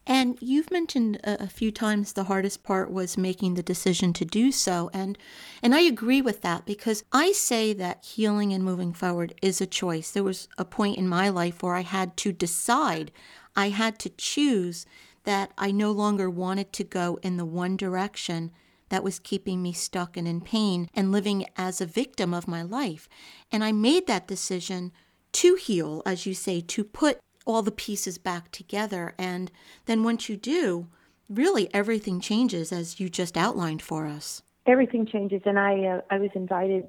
And 0.09 0.37
you've 0.39 0.71
mentioned 0.71 1.19
a, 1.25 1.47
few 1.47 1.69
times 1.69 2.13
the 2.13 2.23
hardest 2.23 2.63
part 2.63 2.89
was 2.89 3.17
making 3.17 3.55
the 3.55 3.61
decision 3.61 4.13
to 4.13 4.23
do 4.23 4.53
so. 4.53 4.89
And 4.93 5.17
and 5.61 5.75
I 5.75 5.81
agree 5.81 6.21
with 6.21 6.41
that 6.43 6.65
because 6.65 7.03
I 7.11 7.33
say 7.33 7.73
that 7.73 8.05
healing 8.05 8.53
and 8.53 8.63
moving 8.63 8.93
forward 8.93 9.33
is 9.41 9.59
a 9.59 9.67
choice. 9.67 10.11
There 10.11 10.23
was 10.23 10.47
a 10.57 10.63
point 10.63 10.97
in 10.97 11.09
my 11.09 11.27
life 11.27 11.61
where 11.61 11.75
I 11.75 11.81
had 11.81 12.15
to 12.17 12.31
decide. 12.31 13.11
I 13.53 13.69
had 13.69 13.99
to 13.99 14.09
choose 14.09 14.85
that 15.25 15.51
I 15.57 15.71
no 15.71 15.91
longer 15.91 16.29
wanted 16.29 16.71
to 16.73 16.85
go 16.85 17.19
in 17.21 17.35
the 17.35 17.43
one 17.43 17.75
direction 17.75 18.51
that 18.87 19.03
was 19.03 19.19
keeping 19.19 19.61
me 19.61 19.73
stuck 19.73 20.15
and 20.15 20.25
in 20.25 20.39
pain 20.39 20.87
and 20.93 21.11
living 21.11 21.45
as 21.57 21.81
a 21.81 21.85
victim 21.85 22.33
of 22.33 22.47
my 22.47 22.61
life. 22.61 23.09
And 23.51 23.61
I 23.61 23.73
made 23.73 24.07
that 24.07 24.25
decision 24.25 24.93
to 25.33 25.55
heal, 25.55 26.01
as 26.05 26.25
you 26.25 26.33
say, 26.33 26.61
to 26.61 26.85
put 26.85 27.19
all 27.47 27.63
the 27.63 27.71
pieces 27.71 28.17
back 28.17 28.51
together. 28.51 29.15
And 29.17 29.49
then 29.85 30.03
once 30.03 30.29
you 30.29 30.37
do, 30.37 30.87
really 31.29 31.73
everything 31.73 32.19
changes 32.19 32.71
as 32.71 32.99
you 32.99 33.09
just 33.09 33.37
outlined 33.37 33.81
for 33.81 34.05
us. 34.05 34.43
Everything 34.67 35.05
changes. 35.05 35.41
And 35.45 35.57
I, 35.57 35.85
uh, 35.85 36.01
I 36.11 36.19
was 36.19 36.29
invited 36.35 36.87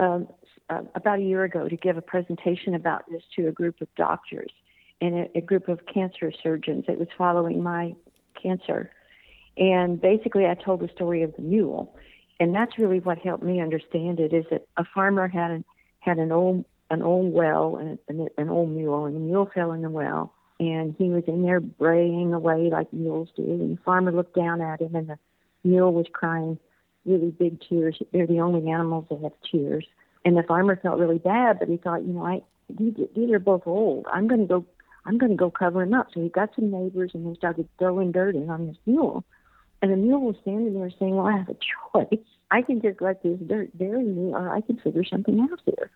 um, 0.00 0.28
uh, 0.70 0.82
about 0.94 1.18
a 1.18 1.22
year 1.22 1.44
ago 1.44 1.68
to 1.68 1.76
give 1.76 1.96
a 1.96 2.02
presentation 2.02 2.74
about 2.74 3.04
this 3.10 3.22
to 3.36 3.48
a 3.48 3.52
group 3.52 3.80
of 3.80 3.88
doctors 3.96 4.50
and 5.00 5.14
a, 5.14 5.38
a 5.38 5.40
group 5.40 5.68
of 5.68 5.80
cancer 5.92 6.32
surgeons. 6.42 6.86
It 6.88 6.98
was 6.98 7.08
following 7.16 7.62
my 7.62 7.94
cancer. 8.42 8.90
And 9.56 10.00
basically, 10.00 10.46
I 10.46 10.54
told 10.54 10.80
the 10.80 10.88
story 10.94 11.22
of 11.22 11.34
the 11.36 11.42
mule. 11.42 11.94
And 12.40 12.54
that's 12.54 12.78
really 12.78 13.00
what 13.00 13.18
helped 13.18 13.42
me 13.42 13.60
understand 13.60 14.20
it 14.20 14.32
is 14.32 14.44
that 14.50 14.66
a 14.76 14.84
farmer 14.94 15.28
had 15.28 15.50
an, 15.50 15.64
had 16.00 16.18
an 16.18 16.32
old 16.32 16.64
an 16.90 17.02
old 17.02 17.32
well 17.32 17.76
and 17.76 17.98
an, 18.08 18.28
an 18.38 18.48
old 18.48 18.70
mule, 18.70 19.04
and 19.06 19.14
the 19.14 19.20
mule 19.20 19.50
fell 19.52 19.72
in 19.72 19.82
the 19.82 19.90
well, 19.90 20.32
and 20.60 20.94
he 20.98 21.10
was 21.10 21.24
in 21.26 21.42
there 21.42 21.60
braying 21.60 22.32
away 22.32 22.70
like 22.70 22.92
mules 22.92 23.28
do. 23.36 23.42
And 23.42 23.76
the 23.76 23.82
farmer 23.82 24.12
looked 24.12 24.34
down 24.34 24.60
at 24.60 24.80
him, 24.80 24.94
and 24.94 25.08
the 25.08 25.18
mule 25.64 25.92
was 25.92 26.06
crying 26.12 26.58
really 27.04 27.30
big 27.30 27.60
tears. 27.68 28.00
They're 28.12 28.26
the 28.26 28.40
only 28.40 28.70
animals 28.70 29.06
that 29.10 29.22
have 29.22 29.32
tears. 29.50 29.86
And 30.24 30.36
the 30.36 30.42
farmer 30.42 30.76
felt 30.76 30.98
really 30.98 31.18
bad, 31.18 31.58
but 31.58 31.68
he 31.68 31.76
thought, 31.76 32.02
you 32.02 32.12
know, 32.12 32.24
I 32.24 32.42
these, 32.68 32.94
these 33.16 33.30
are 33.30 33.38
both 33.38 33.62
old. 33.66 34.06
I'm 34.12 34.28
going 34.28 34.40
to 34.40 34.46
go. 34.46 34.64
I'm 35.06 35.16
going 35.16 35.30
to 35.30 35.36
go 35.36 35.50
cover 35.50 35.82
him 35.82 35.94
up. 35.94 36.08
So 36.12 36.20
he 36.20 36.28
got 36.28 36.50
some 36.54 36.70
neighbors, 36.70 37.12
and 37.14 37.26
they 37.26 37.38
started 37.38 37.66
throwing 37.78 38.12
dirt 38.12 38.34
in 38.34 38.50
on 38.50 38.66
this 38.66 38.76
mule. 38.84 39.24
And 39.80 39.90
the 39.90 39.96
mule 39.96 40.20
was 40.20 40.36
standing 40.42 40.74
there 40.74 40.90
saying, 40.98 41.16
"Well, 41.16 41.26
I 41.26 41.38
have 41.38 41.48
a 41.48 41.54
choice. 41.54 42.26
I 42.50 42.62
can 42.62 42.82
just 42.82 43.00
let 43.00 43.22
this 43.22 43.38
dirt 43.46 43.76
bury 43.78 44.04
me, 44.04 44.32
or 44.32 44.54
I 44.54 44.60
can 44.60 44.78
figure 44.78 45.04
something 45.04 45.40
out 45.50 45.60
here." 45.64 45.90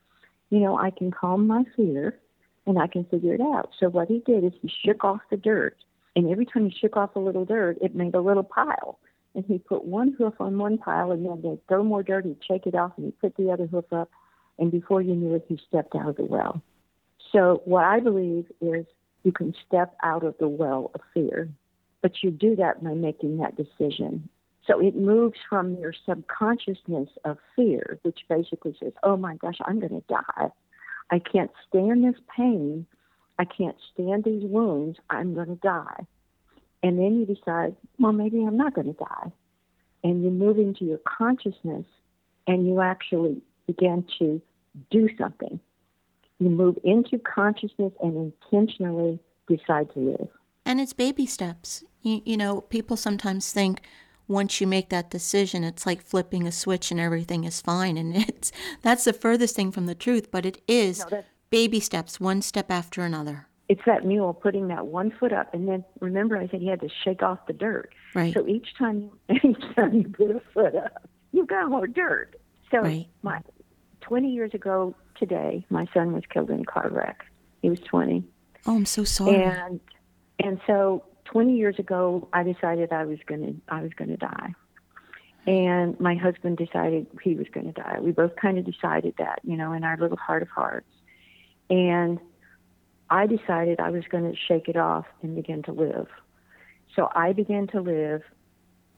You 0.52 0.60
know, 0.60 0.76
I 0.76 0.90
can 0.90 1.10
calm 1.10 1.46
my 1.46 1.64
fear 1.74 2.18
and 2.66 2.78
I 2.78 2.86
can 2.86 3.06
figure 3.06 3.34
it 3.34 3.40
out. 3.40 3.70
So 3.80 3.88
what 3.88 4.08
he 4.08 4.22
did 4.26 4.44
is 4.44 4.52
he 4.60 4.70
shook 4.84 5.02
off 5.02 5.20
the 5.30 5.38
dirt. 5.38 5.78
And 6.14 6.30
every 6.30 6.44
time 6.44 6.68
he 6.68 6.76
shook 6.78 6.94
off 6.94 7.16
a 7.16 7.20
little 7.20 7.46
dirt, 7.46 7.78
it 7.80 7.94
made 7.94 8.14
a 8.14 8.20
little 8.20 8.42
pile. 8.42 8.98
And 9.34 9.46
he 9.46 9.56
put 9.56 9.86
one 9.86 10.12
hoof 10.12 10.34
on 10.40 10.58
one 10.58 10.76
pile 10.76 11.10
and 11.10 11.24
then 11.24 11.40
they'd 11.40 11.66
throw 11.68 11.82
more 11.82 12.02
dirt, 12.02 12.26
he'd 12.26 12.44
shake 12.46 12.66
it 12.66 12.74
off 12.74 12.92
and 12.98 13.06
he'd 13.06 13.18
put 13.18 13.34
the 13.36 13.50
other 13.50 13.66
hoof 13.66 13.90
up. 13.94 14.10
And 14.58 14.70
before 14.70 15.00
you 15.00 15.14
knew 15.14 15.34
it, 15.34 15.46
he 15.48 15.58
stepped 15.66 15.94
out 15.94 16.10
of 16.10 16.16
the 16.16 16.26
well. 16.26 16.60
So 17.32 17.62
what 17.64 17.84
I 17.84 18.00
believe 18.00 18.44
is 18.60 18.84
you 19.22 19.32
can 19.32 19.54
step 19.66 19.96
out 20.02 20.22
of 20.22 20.34
the 20.38 20.48
well 20.48 20.90
of 20.94 21.00
fear, 21.14 21.48
but 22.02 22.22
you 22.22 22.30
do 22.30 22.56
that 22.56 22.84
by 22.84 22.92
making 22.92 23.38
that 23.38 23.56
decision. 23.56 24.28
So 24.66 24.80
it 24.80 24.94
moves 24.94 25.38
from 25.48 25.76
your 25.76 25.92
subconsciousness 26.06 27.08
of 27.24 27.38
fear, 27.56 27.98
which 28.02 28.20
basically 28.28 28.76
says, 28.80 28.92
oh 29.02 29.16
my 29.16 29.36
gosh, 29.36 29.56
I'm 29.64 29.80
going 29.80 30.00
to 30.00 30.04
die. 30.08 30.48
I 31.10 31.18
can't 31.18 31.50
stand 31.68 32.04
this 32.04 32.20
pain. 32.36 32.86
I 33.38 33.44
can't 33.44 33.76
stand 33.92 34.24
these 34.24 34.44
wounds. 34.44 34.98
I'm 35.10 35.34
going 35.34 35.48
to 35.48 35.56
die. 35.56 36.06
And 36.82 36.98
then 36.98 37.18
you 37.18 37.26
decide, 37.26 37.74
well, 37.98 38.12
maybe 38.12 38.44
I'm 38.44 38.56
not 38.56 38.74
going 38.74 38.86
to 38.86 38.92
die. 38.92 39.32
And 40.04 40.22
you 40.22 40.30
move 40.30 40.58
into 40.58 40.84
your 40.84 40.98
consciousness 40.98 41.84
and 42.46 42.66
you 42.66 42.80
actually 42.80 43.42
begin 43.66 44.04
to 44.18 44.40
do 44.90 45.08
something. 45.18 45.60
You 46.38 46.50
move 46.50 46.78
into 46.82 47.18
consciousness 47.18 47.92
and 48.00 48.32
intentionally 48.50 49.20
decide 49.48 49.92
to 49.94 50.00
live. 50.00 50.28
And 50.64 50.80
it's 50.80 50.92
baby 50.92 51.26
steps. 51.26 51.84
You, 52.02 52.22
you 52.24 52.36
know, 52.36 52.62
people 52.62 52.96
sometimes 52.96 53.52
think, 53.52 53.82
once 54.32 54.60
you 54.60 54.66
make 54.66 54.88
that 54.88 55.10
decision, 55.10 55.62
it's 55.62 55.86
like 55.86 56.02
flipping 56.02 56.46
a 56.46 56.52
switch 56.52 56.90
and 56.90 56.98
everything 56.98 57.44
is 57.44 57.60
fine. 57.60 57.96
And 57.96 58.16
it's 58.16 58.50
that's 58.82 59.04
the 59.04 59.12
furthest 59.12 59.54
thing 59.54 59.70
from 59.70 59.86
the 59.86 59.94
truth, 59.94 60.30
but 60.30 60.44
it 60.44 60.60
is 60.66 61.04
no, 61.10 61.22
baby 61.50 61.78
steps, 61.78 62.18
one 62.18 62.42
step 62.42 62.70
after 62.70 63.02
another. 63.02 63.46
It's 63.68 63.82
that 63.86 64.04
mule 64.04 64.34
putting 64.34 64.68
that 64.68 64.86
one 64.86 65.12
foot 65.12 65.32
up, 65.32 65.54
and 65.54 65.68
then 65.68 65.84
remember 66.00 66.36
I 66.36 66.48
said 66.48 66.60
he 66.60 66.66
had 66.66 66.80
to 66.80 66.88
shake 67.04 67.22
off 67.22 67.46
the 67.46 67.52
dirt. 67.52 67.94
Right. 68.14 68.34
So 68.34 68.46
each 68.46 68.76
time, 68.76 69.10
each 69.30 69.62
time 69.76 69.94
you 69.94 70.08
put 70.08 70.30
a 70.30 70.42
foot 70.52 70.74
up, 70.74 71.08
you've 71.32 71.48
got 71.48 71.70
more 71.70 71.86
dirt. 71.86 72.34
So 72.70 72.80
right. 72.80 73.06
my 73.22 73.40
20 74.00 74.30
years 74.30 74.52
ago 74.52 74.94
today, 75.18 75.64
my 75.70 75.86
son 75.94 76.12
was 76.12 76.24
killed 76.28 76.50
in 76.50 76.60
a 76.60 76.64
car 76.64 76.88
wreck. 76.90 77.24
He 77.62 77.70
was 77.70 77.80
20. 77.80 78.24
Oh, 78.66 78.76
I'm 78.76 78.86
so 78.86 79.04
sorry. 79.04 79.42
And 79.42 79.80
and 80.38 80.60
so 80.66 81.04
20 81.32 81.56
years 81.56 81.78
ago, 81.78 82.28
I 82.32 82.42
decided 82.42 82.92
I 82.92 83.06
was 83.06 83.18
going 83.26 83.40
to 83.40 83.74
I 83.74 83.82
was 83.82 83.92
going 83.96 84.10
to 84.10 84.18
die, 84.18 84.54
and 85.46 85.98
my 85.98 86.14
husband 86.14 86.58
decided 86.58 87.06
he 87.22 87.34
was 87.34 87.46
going 87.52 87.72
to 87.72 87.72
die. 87.72 87.98
We 88.00 88.12
both 88.12 88.36
kind 88.36 88.58
of 88.58 88.66
decided 88.66 89.14
that, 89.18 89.40
you 89.42 89.56
know, 89.56 89.72
in 89.72 89.82
our 89.82 89.96
little 89.96 90.18
heart 90.18 90.42
of 90.42 90.48
hearts, 90.48 90.90
and 91.70 92.20
I 93.08 93.26
decided 93.26 93.80
I 93.80 93.90
was 93.90 94.04
going 94.10 94.30
to 94.30 94.36
shake 94.36 94.68
it 94.68 94.76
off 94.76 95.06
and 95.22 95.34
begin 95.34 95.62
to 95.64 95.72
live. 95.72 96.08
So 96.94 97.10
I 97.14 97.32
began 97.32 97.66
to 97.68 97.80
live. 97.80 98.22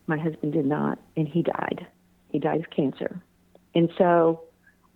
My 0.09 0.19
husband 0.19 0.53
did 0.53 0.67
not, 0.67 0.99
and 1.17 1.29
he 1.29 1.43
died. 1.43 1.87
He 2.31 2.41
died 2.41 2.61
of 2.61 2.71
cancer. 2.71 3.23
And 3.77 3.91
so 3.97 4.43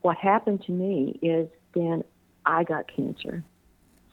what 0.01 0.17
happened 0.17 0.65
to 0.67 0.73
me 0.73 1.19
is 1.23 1.49
then 1.75 2.03
I 2.45 2.65
got 2.65 2.87
cancer. 2.95 3.45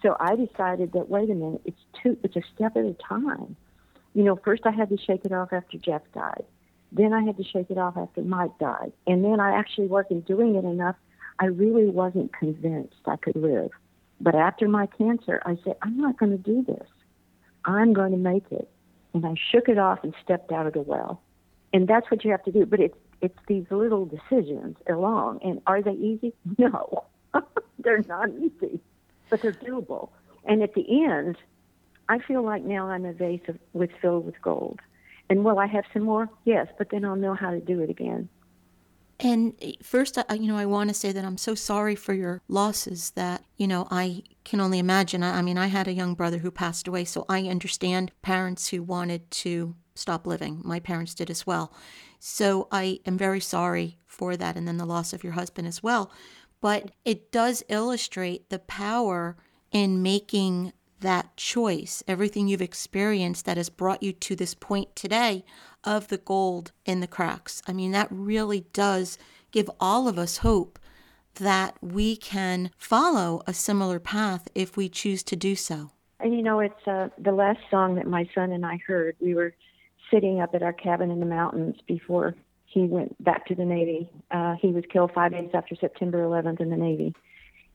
So 0.01 0.15
I 0.19 0.35
decided 0.35 0.93
that 0.93 1.09
wait 1.09 1.29
a 1.29 1.33
minute, 1.33 1.61
it's 1.65 1.81
two, 2.01 2.17
it's 2.23 2.35
a 2.35 2.41
step 2.53 2.75
at 2.75 2.85
a 2.85 2.95
time. 3.07 3.55
You 4.13 4.23
know, 4.23 4.39
first 4.43 4.63
I 4.65 4.71
had 4.71 4.89
to 4.89 4.97
shake 4.97 5.25
it 5.25 5.31
off 5.31 5.51
after 5.51 5.77
Jeff 5.77 6.01
died. 6.13 6.45
Then 6.91 7.13
I 7.13 7.23
had 7.23 7.37
to 7.37 7.43
shake 7.43 7.69
it 7.69 7.77
off 7.77 7.97
after 7.97 8.21
Mike 8.21 8.57
died. 8.59 8.93
And 9.05 9.23
then 9.23 9.39
I 9.39 9.57
actually 9.57 9.87
wasn't 9.87 10.25
doing 10.25 10.55
it 10.55 10.63
enough. 10.63 10.95
I 11.39 11.45
really 11.47 11.87
wasn't 11.87 12.33
convinced 12.33 12.95
I 13.05 13.17
could 13.17 13.35
live. 13.35 13.71
But 14.21 14.35
after 14.35 14.69
my 14.69 14.85
cancer, 14.85 15.41
I 15.45 15.57
said, 15.63 15.75
I'm 15.81 15.97
not 15.97 16.17
going 16.17 16.31
to 16.31 16.37
do 16.37 16.63
this. 16.63 16.87
I'm 17.65 17.91
going 17.91 18.11
to 18.11 18.17
make 18.17 18.45
it. 18.51 18.69
And 19.13 19.25
I 19.25 19.33
shook 19.51 19.67
it 19.67 19.77
off 19.77 19.99
and 20.03 20.13
stepped 20.23 20.51
out 20.51 20.67
of 20.67 20.73
the 20.73 20.81
well. 20.81 21.21
And 21.73 21.87
that's 21.87 22.09
what 22.09 22.23
you 22.23 22.31
have 22.31 22.43
to 22.43 22.51
do. 22.51 22.65
But 22.65 22.79
it's 22.79 22.97
it's 23.21 23.37
these 23.47 23.65
little 23.71 24.05
decisions 24.05 24.77
along. 24.89 25.39
And 25.43 25.61
are 25.67 25.81
they 25.81 25.93
easy? 25.93 26.33
No, 26.57 27.05
they're 27.79 28.03
not 28.07 28.29
easy 28.29 28.79
but 29.29 29.41
they're 29.41 29.53
doable. 29.53 30.09
And 30.45 30.61
at 30.61 30.73
the 30.73 31.03
end, 31.05 31.37
I 32.09 32.19
feel 32.19 32.43
like 32.43 32.63
now 32.63 32.87
I'm 32.87 33.05
a 33.05 33.13
vase 33.13 33.41
of, 33.47 33.57
with 33.73 33.91
filled 34.01 34.25
with 34.25 34.41
gold. 34.41 34.79
And 35.29 35.43
will 35.43 35.59
I 35.59 35.65
have 35.65 35.85
some 35.91 36.03
more? 36.03 36.29
Yes, 36.43 36.67
but 36.77 36.89
then 36.91 37.03
I'll 37.03 37.15
know 37.15 37.33
how 37.33 37.51
to 37.51 37.59
do 37.59 37.81
it 37.81 37.89
again. 37.89 38.29
And 39.19 39.53
first, 39.81 40.17
you 40.31 40.47
know, 40.47 40.57
I 40.57 40.65
want 40.65 40.89
to 40.89 40.93
say 40.93 41.11
that 41.11 41.23
I'm 41.23 41.37
so 41.37 41.55
sorry 41.55 41.95
for 41.95 42.13
your 42.13 42.41
losses 42.47 43.11
that, 43.11 43.43
you 43.55 43.65
know, 43.65 43.87
I 43.89 44.23
can 44.43 44.59
only 44.59 44.77
imagine. 44.77 45.23
I, 45.23 45.39
I 45.39 45.41
mean, 45.41 45.57
I 45.57 45.67
had 45.67 45.87
a 45.87 45.93
young 45.93 46.15
brother 46.15 46.39
who 46.39 46.51
passed 46.51 46.87
away, 46.87 47.05
so 47.05 47.25
I 47.29 47.43
understand 47.43 48.11
parents 48.21 48.67
who 48.69 48.83
wanted 48.83 49.31
to 49.31 49.75
stop 49.95 50.27
living. 50.27 50.61
My 50.65 50.79
parents 50.81 51.13
did 51.13 51.29
as 51.29 51.47
well. 51.47 51.73
So 52.19 52.67
I 52.71 52.99
am 53.05 53.17
very 53.17 53.39
sorry 53.39 53.97
for 54.05 54.35
that 54.35 54.57
and 54.57 54.67
then 54.67 54.77
the 54.77 54.85
loss 54.85 55.13
of 55.13 55.23
your 55.23 55.33
husband 55.33 55.67
as 55.67 55.81
well. 55.81 56.11
But 56.61 56.91
it 57.03 57.31
does 57.31 57.63
illustrate 57.69 58.49
the 58.49 58.59
power 58.59 59.35
in 59.71 60.01
making 60.01 60.73
that 61.01 61.35
choice, 61.37 62.03
everything 62.07 62.47
you've 62.47 62.61
experienced 62.61 63.45
that 63.45 63.57
has 63.57 63.69
brought 63.69 64.01
you 64.01 64.11
to 64.11 64.35
this 64.35 64.53
point 64.53 64.95
today 64.95 65.43
of 65.83 66.07
the 66.07 66.17
gold 66.17 66.71
in 66.85 66.99
the 66.99 67.07
cracks. 67.07 67.61
I 67.67 67.73
mean, 67.73 67.91
that 67.91 68.07
really 68.09 68.65
does 68.73 69.17
give 69.51 69.69
all 69.79 70.07
of 70.07 70.17
us 70.17 70.37
hope 70.37 70.79
that 71.35 71.75
we 71.81 72.15
can 72.15 72.71
follow 72.77 73.41
a 73.45 73.53
similar 73.53 73.99
path 73.99 74.47
if 74.55 74.77
we 74.77 74.89
choose 74.89 75.21
to 75.23 75.35
do 75.35 75.55
so. 75.55 75.91
And 76.19 76.33
you 76.33 76.41
know, 76.41 76.59
it's 76.59 76.87
uh, 76.87 77.09
the 77.17 77.33
last 77.33 77.59
song 77.69 77.95
that 77.95 78.07
my 78.07 78.27
son 78.33 78.51
and 78.51 78.65
I 78.65 78.79
heard. 78.87 79.15
We 79.19 79.35
were 79.35 79.53
sitting 80.09 80.39
up 80.39 80.55
at 80.55 80.63
our 80.63 80.73
cabin 80.73 81.11
in 81.11 81.19
the 81.19 81.25
mountains 81.25 81.75
before 81.87 82.35
he 82.65 82.83
went 82.83 83.21
back 83.23 83.45
to 83.47 83.55
the 83.55 83.65
Navy. 83.65 84.09
Uh, 84.31 84.55
he 84.61 84.67
was 84.67 84.83
killed 84.91 85.11
five 85.13 85.31
days 85.31 85.49
after 85.53 85.75
September 85.75 86.23
11th 86.23 86.59
in 86.59 86.69
the 86.69 86.77
Navy, 86.77 87.13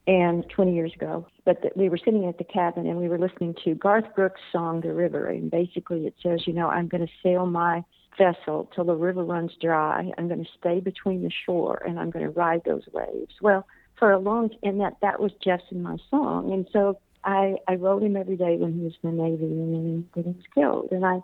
and 0.06 0.48
20 0.50 0.74
years 0.74 0.92
ago. 0.94 1.26
But 1.44 1.76
we 1.76 1.88
were 1.88 1.98
sitting 1.98 2.26
at 2.26 2.38
the 2.38 2.44
cabin 2.44 2.86
and 2.86 2.98
we 2.98 3.08
were 3.08 3.18
listening 3.18 3.54
to 3.64 3.74
Garth 3.74 4.14
Brooks' 4.14 4.40
song 4.52 4.80
"The 4.80 4.92
River," 4.92 5.26
and 5.26 5.50
basically 5.50 6.06
it 6.06 6.14
says, 6.22 6.46
you 6.46 6.52
know, 6.52 6.68
I'm 6.68 6.88
going 6.88 7.06
to 7.06 7.12
sail 7.22 7.46
my 7.46 7.84
vessel 8.18 8.68
till 8.74 8.84
the 8.84 8.94
river 8.94 9.24
runs 9.24 9.52
dry. 9.60 10.10
I'm 10.18 10.28
going 10.28 10.44
to 10.44 10.50
stay 10.58 10.80
between 10.80 11.22
the 11.22 11.30
shore 11.46 11.82
and 11.86 11.98
I'm 11.98 12.10
going 12.10 12.24
to 12.24 12.30
ride 12.30 12.62
those 12.64 12.82
waves. 12.92 13.34
Well, 13.40 13.66
for 13.98 14.10
a 14.10 14.18
long 14.18 14.50
and 14.62 14.80
that 14.80 14.96
that 15.02 15.20
was 15.20 15.32
just 15.42 15.64
in 15.70 15.82
my 15.82 15.96
song, 16.10 16.52
and 16.52 16.66
so 16.72 16.98
I 17.24 17.56
I 17.68 17.74
wrote 17.76 18.02
him 18.02 18.16
every 18.16 18.36
day 18.36 18.56
when 18.56 18.72
he 18.72 18.80
was 18.80 18.94
in 19.02 19.16
the 19.16 19.22
Navy 19.22 19.44
and 19.44 19.74
then 19.74 20.08
he 20.14 20.20
was 20.22 20.36
killed, 20.54 20.88
and 20.90 21.04
I 21.04 21.20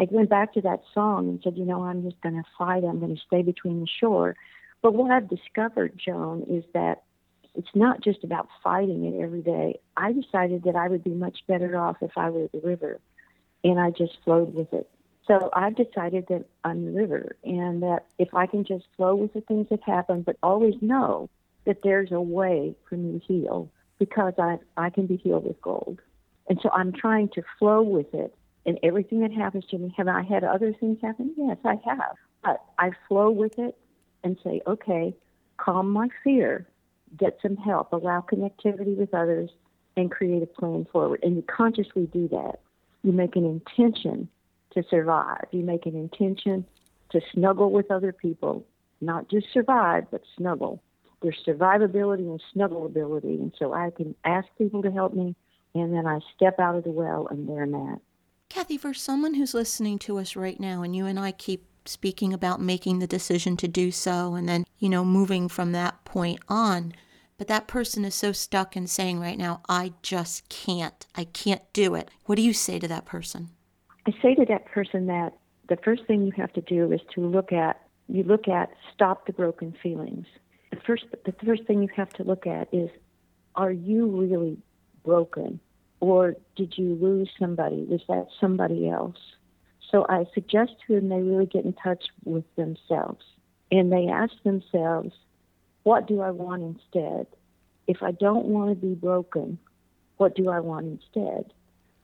I 0.00 0.06
went 0.10 0.30
back 0.30 0.54
to 0.54 0.60
that 0.62 0.82
song 0.94 1.28
and 1.28 1.40
said, 1.42 1.56
you 1.56 1.64
know, 1.64 1.82
I'm 1.82 2.02
just 2.02 2.20
going 2.20 2.36
to 2.36 2.44
fight. 2.56 2.84
I'm 2.84 3.00
going 3.00 3.14
to 3.16 3.22
stay 3.26 3.42
between 3.42 3.80
the 3.80 3.86
shore. 3.86 4.36
But 4.80 4.94
what 4.94 5.10
I've 5.10 5.28
discovered, 5.28 5.98
Joan, 5.98 6.44
is 6.48 6.64
that 6.72 7.02
it's 7.54 7.74
not 7.74 8.00
just 8.00 8.22
about 8.22 8.48
fighting 8.62 9.04
it 9.04 9.20
every 9.20 9.42
day. 9.42 9.80
I 9.96 10.12
decided 10.12 10.62
that 10.64 10.76
I 10.76 10.88
would 10.88 11.02
be 11.02 11.10
much 11.10 11.38
better 11.48 11.76
off 11.76 11.96
if 12.00 12.12
I 12.16 12.30
were 12.30 12.48
the 12.52 12.60
river, 12.60 13.00
and 13.64 13.80
I 13.80 13.90
just 13.90 14.18
flowed 14.24 14.54
with 14.54 14.72
it. 14.72 14.88
So 15.26 15.50
I've 15.52 15.74
decided 15.74 16.26
that 16.28 16.44
I'm 16.62 16.84
the 16.84 16.92
river, 16.92 17.36
and 17.42 17.82
that 17.82 18.06
if 18.18 18.32
I 18.32 18.46
can 18.46 18.64
just 18.64 18.84
flow 18.96 19.16
with 19.16 19.32
the 19.34 19.40
things 19.40 19.66
that 19.70 19.82
happen, 19.82 20.22
but 20.22 20.36
always 20.42 20.74
know 20.80 21.28
that 21.64 21.82
there's 21.82 22.12
a 22.12 22.20
way 22.20 22.76
for 22.88 22.96
me 22.96 23.18
to 23.18 23.24
heal, 23.26 23.68
because 23.98 24.34
I 24.38 24.58
I 24.76 24.90
can 24.90 25.06
be 25.06 25.16
healed 25.16 25.44
with 25.44 25.60
gold. 25.60 26.00
And 26.48 26.60
so 26.62 26.70
I'm 26.72 26.92
trying 26.92 27.28
to 27.30 27.42
flow 27.58 27.82
with 27.82 28.14
it 28.14 28.34
and 28.68 28.78
everything 28.82 29.20
that 29.20 29.32
happens 29.32 29.64
to 29.70 29.78
me. 29.78 29.92
Have 29.96 30.08
I 30.08 30.22
had 30.22 30.44
other 30.44 30.74
things 30.78 30.98
happen? 31.00 31.32
Yes, 31.38 31.56
I 31.64 31.76
have. 31.86 32.16
But 32.44 32.62
I 32.78 32.90
flow 33.08 33.30
with 33.30 33.58
it 33.58 33.78
and 34.22 34.36
say, 34.44 34.60
okay, 34.66 35.16
calm 35.56 35.90
my 35.90 36.08
fear, 36.22 36.68
get 37.16 37.38
some 37.40 37.56
help, 37.56 37.94
allow 37.94 38.20
connectivity 38.20 38.94
with 38.94 39.14
others, 39.14 39.48
and 39.96 40.10
create 40.10 40.42
a 40.42 40.46
plan 40.46 40.86
forward. 40.92 41.20
And 41.22 41.34
you 41.34 41.42
consciously 41.42 42.10
do 42.12 42.28
that. 42.28 42.60
You 43.02 43.12
make 43.12 43.36
an 43.36 43.46
intention 43.46 44.28
to 44.74 44.82
survive. 44.90 45.46
You 45.50 45.64
make 45.64 45.86
an 45.86 45.96
intention 45.96 46.66
to 47.12 47.22
snuggle 47.32 47.72
with 47.72 47.90
other 47.90 48.12
people, 48.12 48.66
not 49.00 49.30
just 49.30 49.46
survive, 49.50 50.04
but 50.10 50.20
snuggle. 50.36 50.82
There's 51.22 51.42
survivability 51.46 52.28
and 52.28 52.42
snuggleability. 52.54 53.40
And 53.40 53.54
so 53.58 53.72
I 53.72 53.90
can 53.96 54.14
ask 54.26 54.46
people 54.58 54.82
to 54.82 54.90
help 54.90 55.14
me, 55.14 55.34
and 55.74 55.94
then 55.94 56.06
I 56.06 56.20
step 56.36 56.60
out 56.60 56.76
of 56.76 56.84
the 56.84 56.90
well, 56.90 57.28
and 57.30 57.48
there 57.48 57.62
I'm 57.62 57.74
at. 57.74 58.00
Kathy, 58.48 58.78
for 58.78 58.94
someone 58.94 59.34
who's 59.34 59.52
listening 59.52 59.98
to 60.00 60.18
us 60.18 60.34
right 60.34 60.58
now, 60.58 60.82
and 60.82 60.96
you 60.96 61.04
and 61.04 61.20
I 61.20 61.32
keep 61.32 61.66
speaking 61.84 62.32
about 62.32 62.60
making 62.60 62.98
the 62.98 63.06
decision 63.06 63.56
to 63.58 63.68
do 63.68 63.90
so 63.90 64.34
and 64.34 64.48
then, 64.48 64.64
you 64.78 64.88
know, 64.88 65.04
moving 65.04 65.48
from 65.48 65.72
that 65.72 66.04
point 66.04 66.40
on, 66.48 66.92
but 67.36 67.46
that 67.48 67.68
person 67.68 68.04
is 68.04 68.14
so 68.14 68.32
stuck 68.32 68.76
in 68.76 68.86
saying 68.86 69.20
right 69.20 69.38
now, 69.38 69.60
I 69.68 69.92
just 70.02 70.48
can't, 70.48 71.06
I 71.14 71.24
can't 71.24 71.62
do 71.72 71.94
it. 71.94 72.10
What 72.24 72.36
do 72.36 72.42
you 72.42 72.52
say 72.52 72.78
to 72.78 72.88
that 72.88 73.04
person? 73.04 73.50
I 74.06 74.12
say 74.22 74.34
to 74.34 74.44
that 74.46 74.66
person 74.66 75.06
that 75.06 75.34
the 75.68 75.76
first 75.76 76.06
thing 76.06 76.24
you 76.24 76.32
have 76.36 76.52
to 76.54 76.62
do 76.62 76.90
is 76.90 77.00
to 77.14 77.20
look 77.20 77.52
at, 77.52 77.80
you 78.08 78.22
look 78.22 78.48
at, 78.48 78.70
stop 78.94 79.26
the 79.26 79.32
broken 79.32 79.74
feelings. 79.82 80.26
The 80.70 80.78
first, 80.86 81.04
the 81.24 81.34
first 81.44 81.64
thing 81.64 81.82
you 81.82 81.88
have 81.94 82.10
to 82.14 82.24
look 82.24 82.46
at 82.46 82.72
is, 82.72 82.90
are 83.54 83.72
you 83.72 84.06
really 84.06 84.58
broken? 85.04 85.60
Or 86.00 86.36
did 86.56 86.74
you 86.76 86.94
lose 87.00 87.30
somebody? 87.38 87.84
Was 87.88 88.02
that 88.08 88.28
somebody 88.40 88.88
else? 88.88 89.16
So 89.90 90.06
I 90.08 90.26
suggest 90.34 90.72
to 90.86 90.94
them 90.94 91.08
they 91.08 91.20
really 91.20 91.46
get 91.46 91.64
in 91.64 91.72
touch 91.72 92.04
with 92.24 92.44
themselves 92.56 93.24
and 93.70 93.90
they 93.92 94.08
ask 94.08 94.32
themselves, 94.42 95.12
what 95.82 96.06
do 96.06 96.20
I 96.20 96.30
want 96.30 96.62
instead? 96.62 97.26
If 97.86 98.02
I 98.02 98.12
don't 98.12 98.46
want 98.46 98.70
to 98.70 98.86
be 98.86 98.94
broken, 98.94 99.58
what 100.18 100.34
do 100.34 100.50
I 100.50 100.60
want 100.60 100.86
instead? 100.86 101.52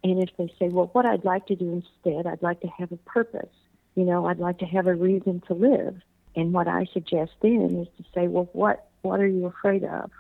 And 0.03 0.23
if 0.23 0.31
they 0.37 0.53
say, 0.59 0.69
well, 0.69 0.91
what 0.93 1.07
I'd 1.07 1.25
like 1.25 1.47
to 1.47 1.57
do 1.57 1.83
instead, 2.05 2.27
I'd 2.27 2.43
like 2.43 2.61
to 2.61 2.69
have 2.69 2.93
a 2.93 2.97
purpose. 2.97 3.53
You 3.95 4.05
know, 4.05 4.27
I'd 4.27 4.39
like 4.39 4.59
to 4.59 4.67
have 4.67 4.87
a 4.87 4.95
reason 4.95 5.43
to 5.47 5.55
live. 5.55 5.97
And 6.37 6.53
what 6.53 6.69
I 6.69 6.87
suggest 6.93 7.33
then 7.43 7.87
is 7.87 7.89
to 7.99 8.11
say, 8.15 8.29
well, 8.29 8.49
what, 8.53 8.89
what 9.03 9.21
are 9.21 9.27
you 9.27 9.47
afraid 9.47 9.85
of? 9.85 10.11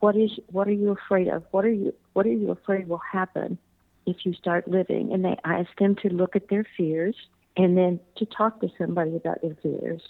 What 0.00 0.16
is 0.16 0.30
what 0.50 0.68
are 0.68 0.72
you 0.72 0.90
afraid 0.90 1.28
of? 1.28 1.44
What 1.50 1.64
are 1.64 1.72
you 1.72 1.94
what 2.12 2.26
are 2.26 2.32
you 2.32 2.50
afraid 2.50 2.88
will 2.88 3.02
happen 3.12 3.58
if 4.06 4.24
you 4.24 4.32
start 4.34 4.68
living? 4.68 5.12
And 5.12 5.24
they 5.24 5.36
ask 5.44 5.68
them 5.78 5.96
to 5.96 6.08
look 6.08 6.36
at 6.36 6.48
their 6.48 6.64
fears 6.76 7.16
and 7.56 7.76
then 7.76 8.00
to 8.16 8.26
talk 8.26 8.60
to 8.60 8.68
somebody 8.78 9.16
about 9.16 9.42
their 9.42 9.56
fears 9.62 10.02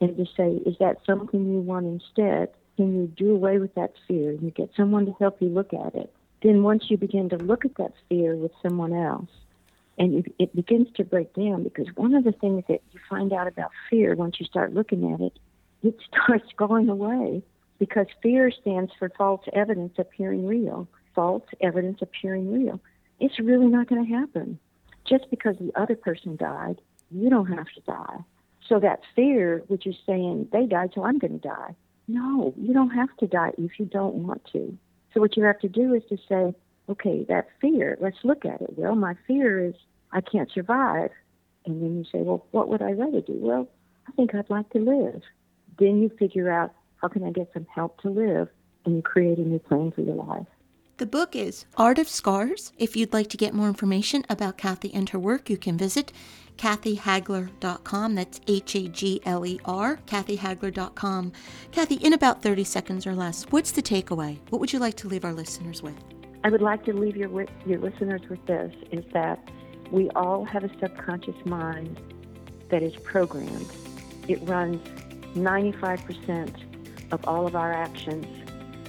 and 0.00 0.16
to 0.16 0.24
say, 0.36 0.60
is 0.64 0.76
that 0.80 0.98
something 1.04 1.52
you 1.52 1.60
want 1.60 1.86
instead? 1.86 2.48
Can 2.76 2.94
you 2.94 3.06
do 3.08 3.34
away 3.34 3.58
with 3.58 3.74
that 3.74 3.92
fear 4.06 4.30
and 4.30 4.42
you 4.42 4.50
get 4.50 4.70
someone 4.76 5.06
to 5.06 5.12
help 5.18 5.42
you 5.42 5.48
look 5.48 5.74
at 5.74 5.94
it? 5.94 6.12
Then 6.42 6.62
once 6.62 6.84
you 6.88 6.96
begin 6.96 7.28
to 7.30 7.36
look 7.36 7.64
at 7.64 7.74
that 7.76 7.92
fear 8.08 8.36
with 8.36 8.52
someone 8.62 8.92
else, 8.92 9.28
and 9.98 10.24
it 10.38 10.54
begins 10.54 10.86
to 10.94 11.02
break 11.02 11.34
down 11.34 11.64
because 11.64 11.88
one 11.96 12.14
of 12.14 12.22
the 12.22 12.30
things 12.30 12.62
that 12.68 12.80
you 12.92 13.00
find 13.10 13.32
out 13.32 13.48
about 13.48 13.72
fear 13.90 14.14
once 14.14 14.36
you 14.38 14.46
start 14.46 14.72
looking 14.72 15.12
at 15.12 15.20
it, 15.20 15.36
it 15.82 15.96
starts 16.24 16.46
going 16.56 16.88
away 16.88 17.42
because 17.78 18.06
fear 18.22 18.50
stands 18.50 18.92
for 18.98 19.10
false 19.16 19.42
evidence 19.52 19.94
appearing 19.98 20.46
real. 20.46 20.88
False 21.14 21.44
evidence 21.60 22.00
appearing 22.02 22.52
real. 22.52 22.80
It's 23.20 23.38
really 23.38 23.66
not 23.66 23.88
going 23.88 24.04
to 24.04 24.12
happen. 24.12 24.58
Just 25.04 25.30
because 25.30 25.56
the 25.58 25.72
other 25.74 25.96
person 25.96 26.36
died, 26.36 26.80
you 27.10 27.30
don't 27.30 27.46
have 27.46 27.66
to 27.74 27.80
die. 27.80 28.18
So 28.68 28.78
that 28.80 29.00
fear, 29.16 29.62
which 29.68 29.86
is 29.86 29.96
saying 30.04 30.48
they 30.52 30.66
died, 30.66 30.92
so 30.94 31.04
I'm 31.04 31.18
going 31.18 31.40
to 31.40 31.48
die. 31.48 31.74
No, 32.06 32.54
you 32.56 32.72
don't 32.72 32.90
have 32.90 33.14
to 33.18 33.26
die 33.26 33.52
if 33.58 33.78
you 33.78 33.86
don't 33.86 34.14
want 34.14 34.44
to. 34.52 34.76
So 35.12 35.20
what 35.20 35.36
you 35.36 35.44
have 35.44 35.58
to 35.60 35.68
do 35.68 35.94
is 35.94 36.02
to 36.10 36.18
say, 36.28 36.54
okay, 36.88 37.24
that 37.28 37.48
fear, 37.60 37.96
let's 38.00 38.18
look 38.24 38.44
at 38.44 38.60
it. 38.60 38.76
Well, 38.76 38.94
my 38.94 39.14
fear 39.26 39.64
is 39.64 39.74
I 40.12 40.20
can't 40.20 40.50
survive. 40.50 41.10
And 41.66 41.82
then 41.82 41.98
you 41.98 42.04
say, 42.04 42.22
well, 42.22 42.46
what 42.50 42.68
would 42.68 42.82
I 42.82 42.92
rather 42.92 43.20
do? 43.20 43.34
Well, 43.34 43.68
I 44.06 44.12
think 44.12 44.34
I'd 44.34 44.50
like 44.50 44.70
to 44.70 44.78
live. 44.78 45.22
Then 45.78 46.00
you 46.02 46.10
figure 46.18 46.50
out 46.50 46.72
how 47.00 47.08
can 47.08 47.24
I 47.24 47.30
get 47.30 47.50
some 47.52 47.66
help 47.72 48.00
to 48.02 48.10
live 48.10 48.48
and 48.84 49.04
create 49.04 49.38
a 49.38 49.42
new 49.42 49.58
plan 49.58 49.92
for 49.92 50.02
your 50.02 50.16
life? 50.16 50.46
The 50.98 51.06
book 51.06 51.36
is 51.36 51.64
Art 51.76 51.98
of 52.00 52.08
Scars. 52.08 52.72
If 52.76 52.96
you'd 52.96 53.12
like 53.12 53.28
to 53.28 53.36
get 53.36 53.54
more 53.54 53.68
information 53.68 54.24
about 54.28 54.58
Kathy 54.58 54.92
and 54.92 55.08
her 55.10 55.18
work, 55.18 55.48
you 55.48 55.56
can 55.56 55.78
visit 55.78 56.12
kathyhagler.com. 56.56 58.14
That's 58.16 58.40
H 58.48 58.74
A 58.74 58.88
G 58.88 59.20
L 59.24 59.46
E 59.46 59.60
R, 59.64 60.00
kathyhagler.com. 60.06 61.32
Kathy, 61.70 61.94
in 61.94 62.14
about 62.14 62.42
30 62.42 62.64
seconds 62.64 63.06
or 63.06 63.14
less, 63.14 63.44
what's 63.44 63.70
the 63.70 63.82
takeaway? 63.82 64.38
What 64.50 64.58
would 64.58 64.72
you 64.72 64.80
like 64.80 64.96
to 64.96 65.08
leave 65.08 65.24
our 65.24 65.32
listeners 65.32 65.82
with? 65.84 65.94
I 66.42 66.50
would 66.50 66.62
like 66.62 66.84
to 66.86 66.92
leave 66.92 67.16
your, 67.16 67.46
your 67.64 67.78
listeners 67.78 68.22
with 68.28 68.44
this 68.46 68.74
is 68.90 69.04
that 69.12 69.38
we 69.92 70.10
all 70.10 70.44
have 70.44 70.64
a 70.64 70.78
subconscious 70.80 71.44
mind 71.44 72.00
that 72.70 72.82
is 72.82 72.96
programmed. 72.96 73.70
It 74.26 74.40
runs 74.42 74.84
95% 75.34 76.67
of 77.10 77.26
all 77.26 77.46
of 77.46 77.56
our 77.56 77.72
actions, 77.72 78.26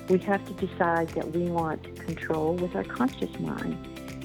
we 0.10 0.18
have 0.20 0.44
to 0.46 0.66
decide 0.66 1.10
that 1.10 1.32
we 1.32 1.44
want 1.44 1.84
control 2.06 2.56
with 2.56 2.76
our 2.76 2.84
conscious 2.84 3.40
mind 3.40 3.78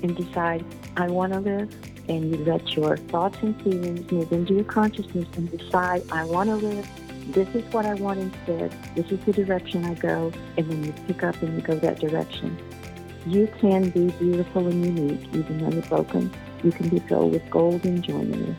and 0.02 0.16
decide, 0.16 0.64
I 0.96 1.08
want 1.08 1.32
to 1.32 1.40
live. 1.40 1.74
And 2.06 2.30
you 2.30 2.44
let 2.44 2.76
your 2.76 2.98
thoughts 2.98 3.38
and 3.40 3.60
feelings 3.62 4.10
move 4.10 4.30
into 4.30 4.54
your 4.54 4.64
consciousness 4.64 5.26
and 5.36 5.50
decide, 5.50 6.02
I 6.12 6.24
want 6.24 6.50
to 6.50 6.56
live. 6.56 6.86
This 7.28 7.48
is 7.54 7.64
what 7.72 7.86
I 7.86 7.94
want 7.94 8.20
instead. 8.20 8.76
This 8.94 9.10
is 9.10 9.18
the 9.24 9.32
direction 9.32 9.86
I 9.86 9.94
go. 9.94 10.30
And 10.58 10.70
then 10.70 10.84
you 10.84 10.92
pick 11.06 11.22
up 11.22 11.40
and 11.40 11.54
you 11.54 11.62
go 11.62 11.76
that 11.76 12.00
direction. 12.00 12.58
You 13.26 13.48
can 13.58 13.88
be 13.88 14.10
beautiful 14.10 14.66
and 14.66 14.84
unique, 14.84 15.26
even 15.32 15.58
though 15.58 15.70
you're 15.70 15.82
broken. 15.82 16.30
You 16.62 16.72
can 16.72 16.90
be 16.90 16.98
filled 16.98 17.32
with 17.32 17.48
gold 17.48 17.84
and 17.86 18.02
joy 18.02 18.20
in 18.20 18.48
you. 18.48 18.56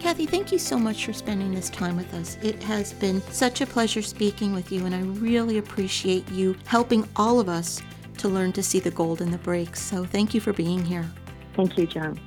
Kathy, 0.00 0.26
thank 0.26 0.52
you 0.52 0.58
so 0.58 0.78
much 0.78 1.04
for 1.04 1.12
spending 1.12 1.52
this 1.52 1.68
time 1.68 1.96
with 1.96 2.14
us. 2.14 2.38
It 2.40 2.62
has 2.62 2.92
been 2.92 3.20
such 3.32 3.60
a 3.60 3.66
pleasure 3.66 4.00
speaking 4.00 4.54
with 4.54 4.70
you, 4.70 4.86
and 4.86 4.94
I 4.94 5.00
really 5.00 5.58
appreciate 5.58 6.28
you 6.30 6.56
helping 6.66 7.06
all 7.16 7.40
of 7.40 7.48
us 7.48 7.82
to 8.18 8.28
learn 8.28 8.52
to 8.52 8.62
see 8.62 8.78
the 8.78 8.92
gold 8.92 9.20
in 9.20 9.30
the 9.32 9.38
breaks. 9.38 9.82
So 9.82 10.04
thank 10.04 10.34
you 10.34 10.40
for 10.40 10.52
being 10.52 10.84
here. 10.84 11.10
Thank 11.54 11.76
you, 11.76 11.86
Joan. 11.86 12.20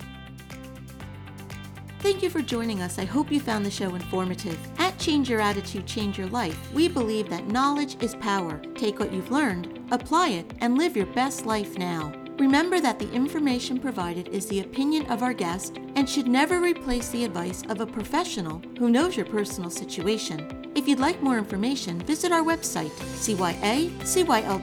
Thank 2.00 2.22
you 2.22 2.30
for 2.30 2.42
joining 2.42 2.82
us. 2.82 3.00
I 3.00 3.06
hope 3.06 3.32
you 3.32 3.40
found 3.40 3.66
the 3.66 3.72
show 3.72 3.96
informative. 3.96 4.58
At 4.78 4.98
Change 4.98 5.30
Your 5.30 5.40
Attitude, 5.40 5.86
Change 5.86 6.18
Your 6.18 6.28
Life, 6.28 6.74
we 6.74 6.90
believe 6.90 7.30
that 7.30 7.48
knowledge 7.48 7.96
is 8.04 8.16
power. 8.16 8.62
Take 8.76 9.00
what 9.00 9.14
you've 9.14 9.32
learned, 9.32 9.80
apply 9.92 10.30
it, 10.30 10.52
and 10.60 10.78
live 10.78 10.98
your 10.98 11.06
best 11.08 11.46
life 11.46 11.78
now. 11.78 12.12
Remember 12.38 12.80
that 12.80 12.98
the 12.98 13.12
information 13.12 13.80
provided 13.80 14.28
is 14.30 14.48
the 14.48 14.62
opinion 14.62 15.06
of 15.12 15.22
our 15.22 15.34
guest 15.34 15.78
and 15.96 16.10
should 16.10 16.28
never 16.28 16.60
replace 16.60 17.10
the 17.10 17.26
advice 17.26 17.63
of 17.70 17.82
a 17.82 17.86
professional 17.86 18.62
who 18.80 18.89
knows 18.89 19.15
your 19.15 19.26
personal 19.26 19.70
situation. 19.70 20.72
If 20.74 20.88
you'd 20.88 21.00
like 21.00 21.22
more 21.22 21.38
information, 21.38 22.00
visit 22.00 22.32
our 22.32 22.44
website, 22.44 22.91
cyacyl.com. 23.20 24.56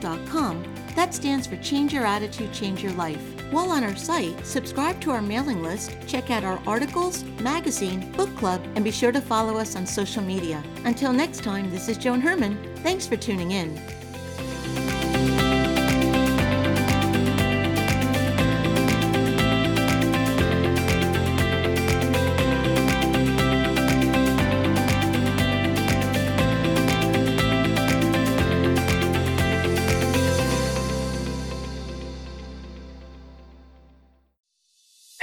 That 0.95 1.13
stands 1.13 1.47
for 1.47 1.57
Change 1.57 1.93
Your 1.93 2.05
Attitude, 2.05 2.51
Change 2.51 2.83
Your 2.83 2.93
Life. 2.93 3.21
While 3.51 3.71
on 3.71 3.83
our 3.83 3.95
site, 3.95 4.45
subscribe 4.45 4.99
to 5.01 5.11
our 5.11 5.21
mailing 5.21 5.63
list, 5.63 5.95
check 6.07 6.29
out 6.29 6.43
our 6.43 6.61
articles, 6.67 7.23
magazine, 7.41 8.11
book 8.11 8.35
club, 8.37 8.61
and 8.75 8.83
be 8.83 8.91
sure 8.91 9.11
to 9.11 9.21
follow 9.21 9.57
us 9.57 9.75
on 9.75 9.85
social 9.85 10.21
media. 10.21 10.63
Until 10.83 11.13
next 11.13 11.43
time, 11.43 11.71
this 11.71 11.87
is 11.87 11.97
Joan 11.97 12.21
Herman. 12.21 12.57
Thanks 12.83 13.07
for 13.07 13.15
tuning 13.15 13.51
in. 13.51 13.98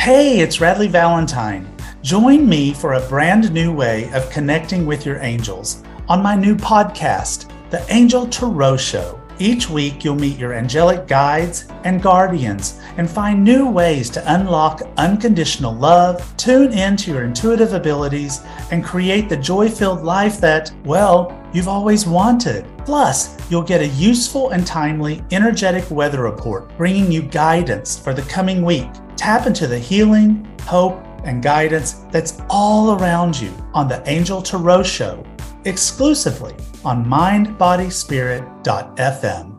Hey, 0.06 0.38
it's 0.38 0.58
Radleigh 0.58 0.88
Valentine. 0.88 1.68
Join 2.00 2.48
me 2.48 2.72
for 2.72 2.92
a 2.92 3.08
brand 3.08 3.52
new 3.52 3.72
way 3.74 4.08
of 4.12 4.30
connecting 4.30 4.86
with 4.86 5.04
your 5.04 5.18
angels 5.18 5.82
on 6.08 6.22
my 6.22 6.36
new 6.36 6.54
podcast, 6.54 7.50
The 7.70 7.84
Angel 7.92 8.24
Tarot 8.28 8.76
Show. 8.76 9.20
Each 9.40 9.68
week, 9.68 10.04
you'll 10.04 10.14
meet 10.14 10.38
your 10.38 10.52
angelic 10.52 11.08
guides 11.08 11.66
and 11.82 12.00
guardians 12.00 12.80
and 12.98 13.10
find 13.10 13.42
new 13.42 13.68
ways 13.68 14.08
to 14.10 14.32
unlock 14.32 14.82
unconditional 14.96 15.74
love, 15.74 16.36
tune 16.36 16.72
into 16.72 17.10
your 17.10 17.24
intuitive 17.24 17.72
abilities, 17.72 18.42
and 18.70 18.84
create 18.84 19.28
the 19.28 19.36
joy 19.36 19.68
filled 19.68 20.04
life 20.04 20.38
that, 20.38 20.70
well, 20.84 21.36
you've 21.52 21.66
always 21.66 22.06
wanted. 22.06 22.64
Plus, 22.87 23.37
you'll 23.51 23.61
get 23.62 23.83
a 23.83 23.88
useful 23.88 24.51
and 24.51 24.64
timely 24.64 25.25
energetic 25.33 25.90
weather 25.90 26.22
report 26.22 26.70
bringing 26.79 27.11
you 27.11 27.20
guidance 27.20 27.99
for 27.99 28.14
the 28.14 28.22
coming 28.22 28.62
week. 28.62 28.87
Tap 29.16 29.49
into 29.49 29.66
the 29.66 29.79
healing, 29.79 30.49
hope, 30.62 31.03
and 31.25 31.42
guidance 31.42 32.05
that's 32.12 32.40
all 32.49 32.92
around 32.92 33.40
you 33.40 33.53
on 33.75 33.88
the 33.88 34.09
Angel 34.09 34.40
Tarot 34.40 34.85
Show 34.85 35.27
exclusively 35.64 36.55
on 36.85 37.05
mindbodyspirit.fm. 37.05 39.55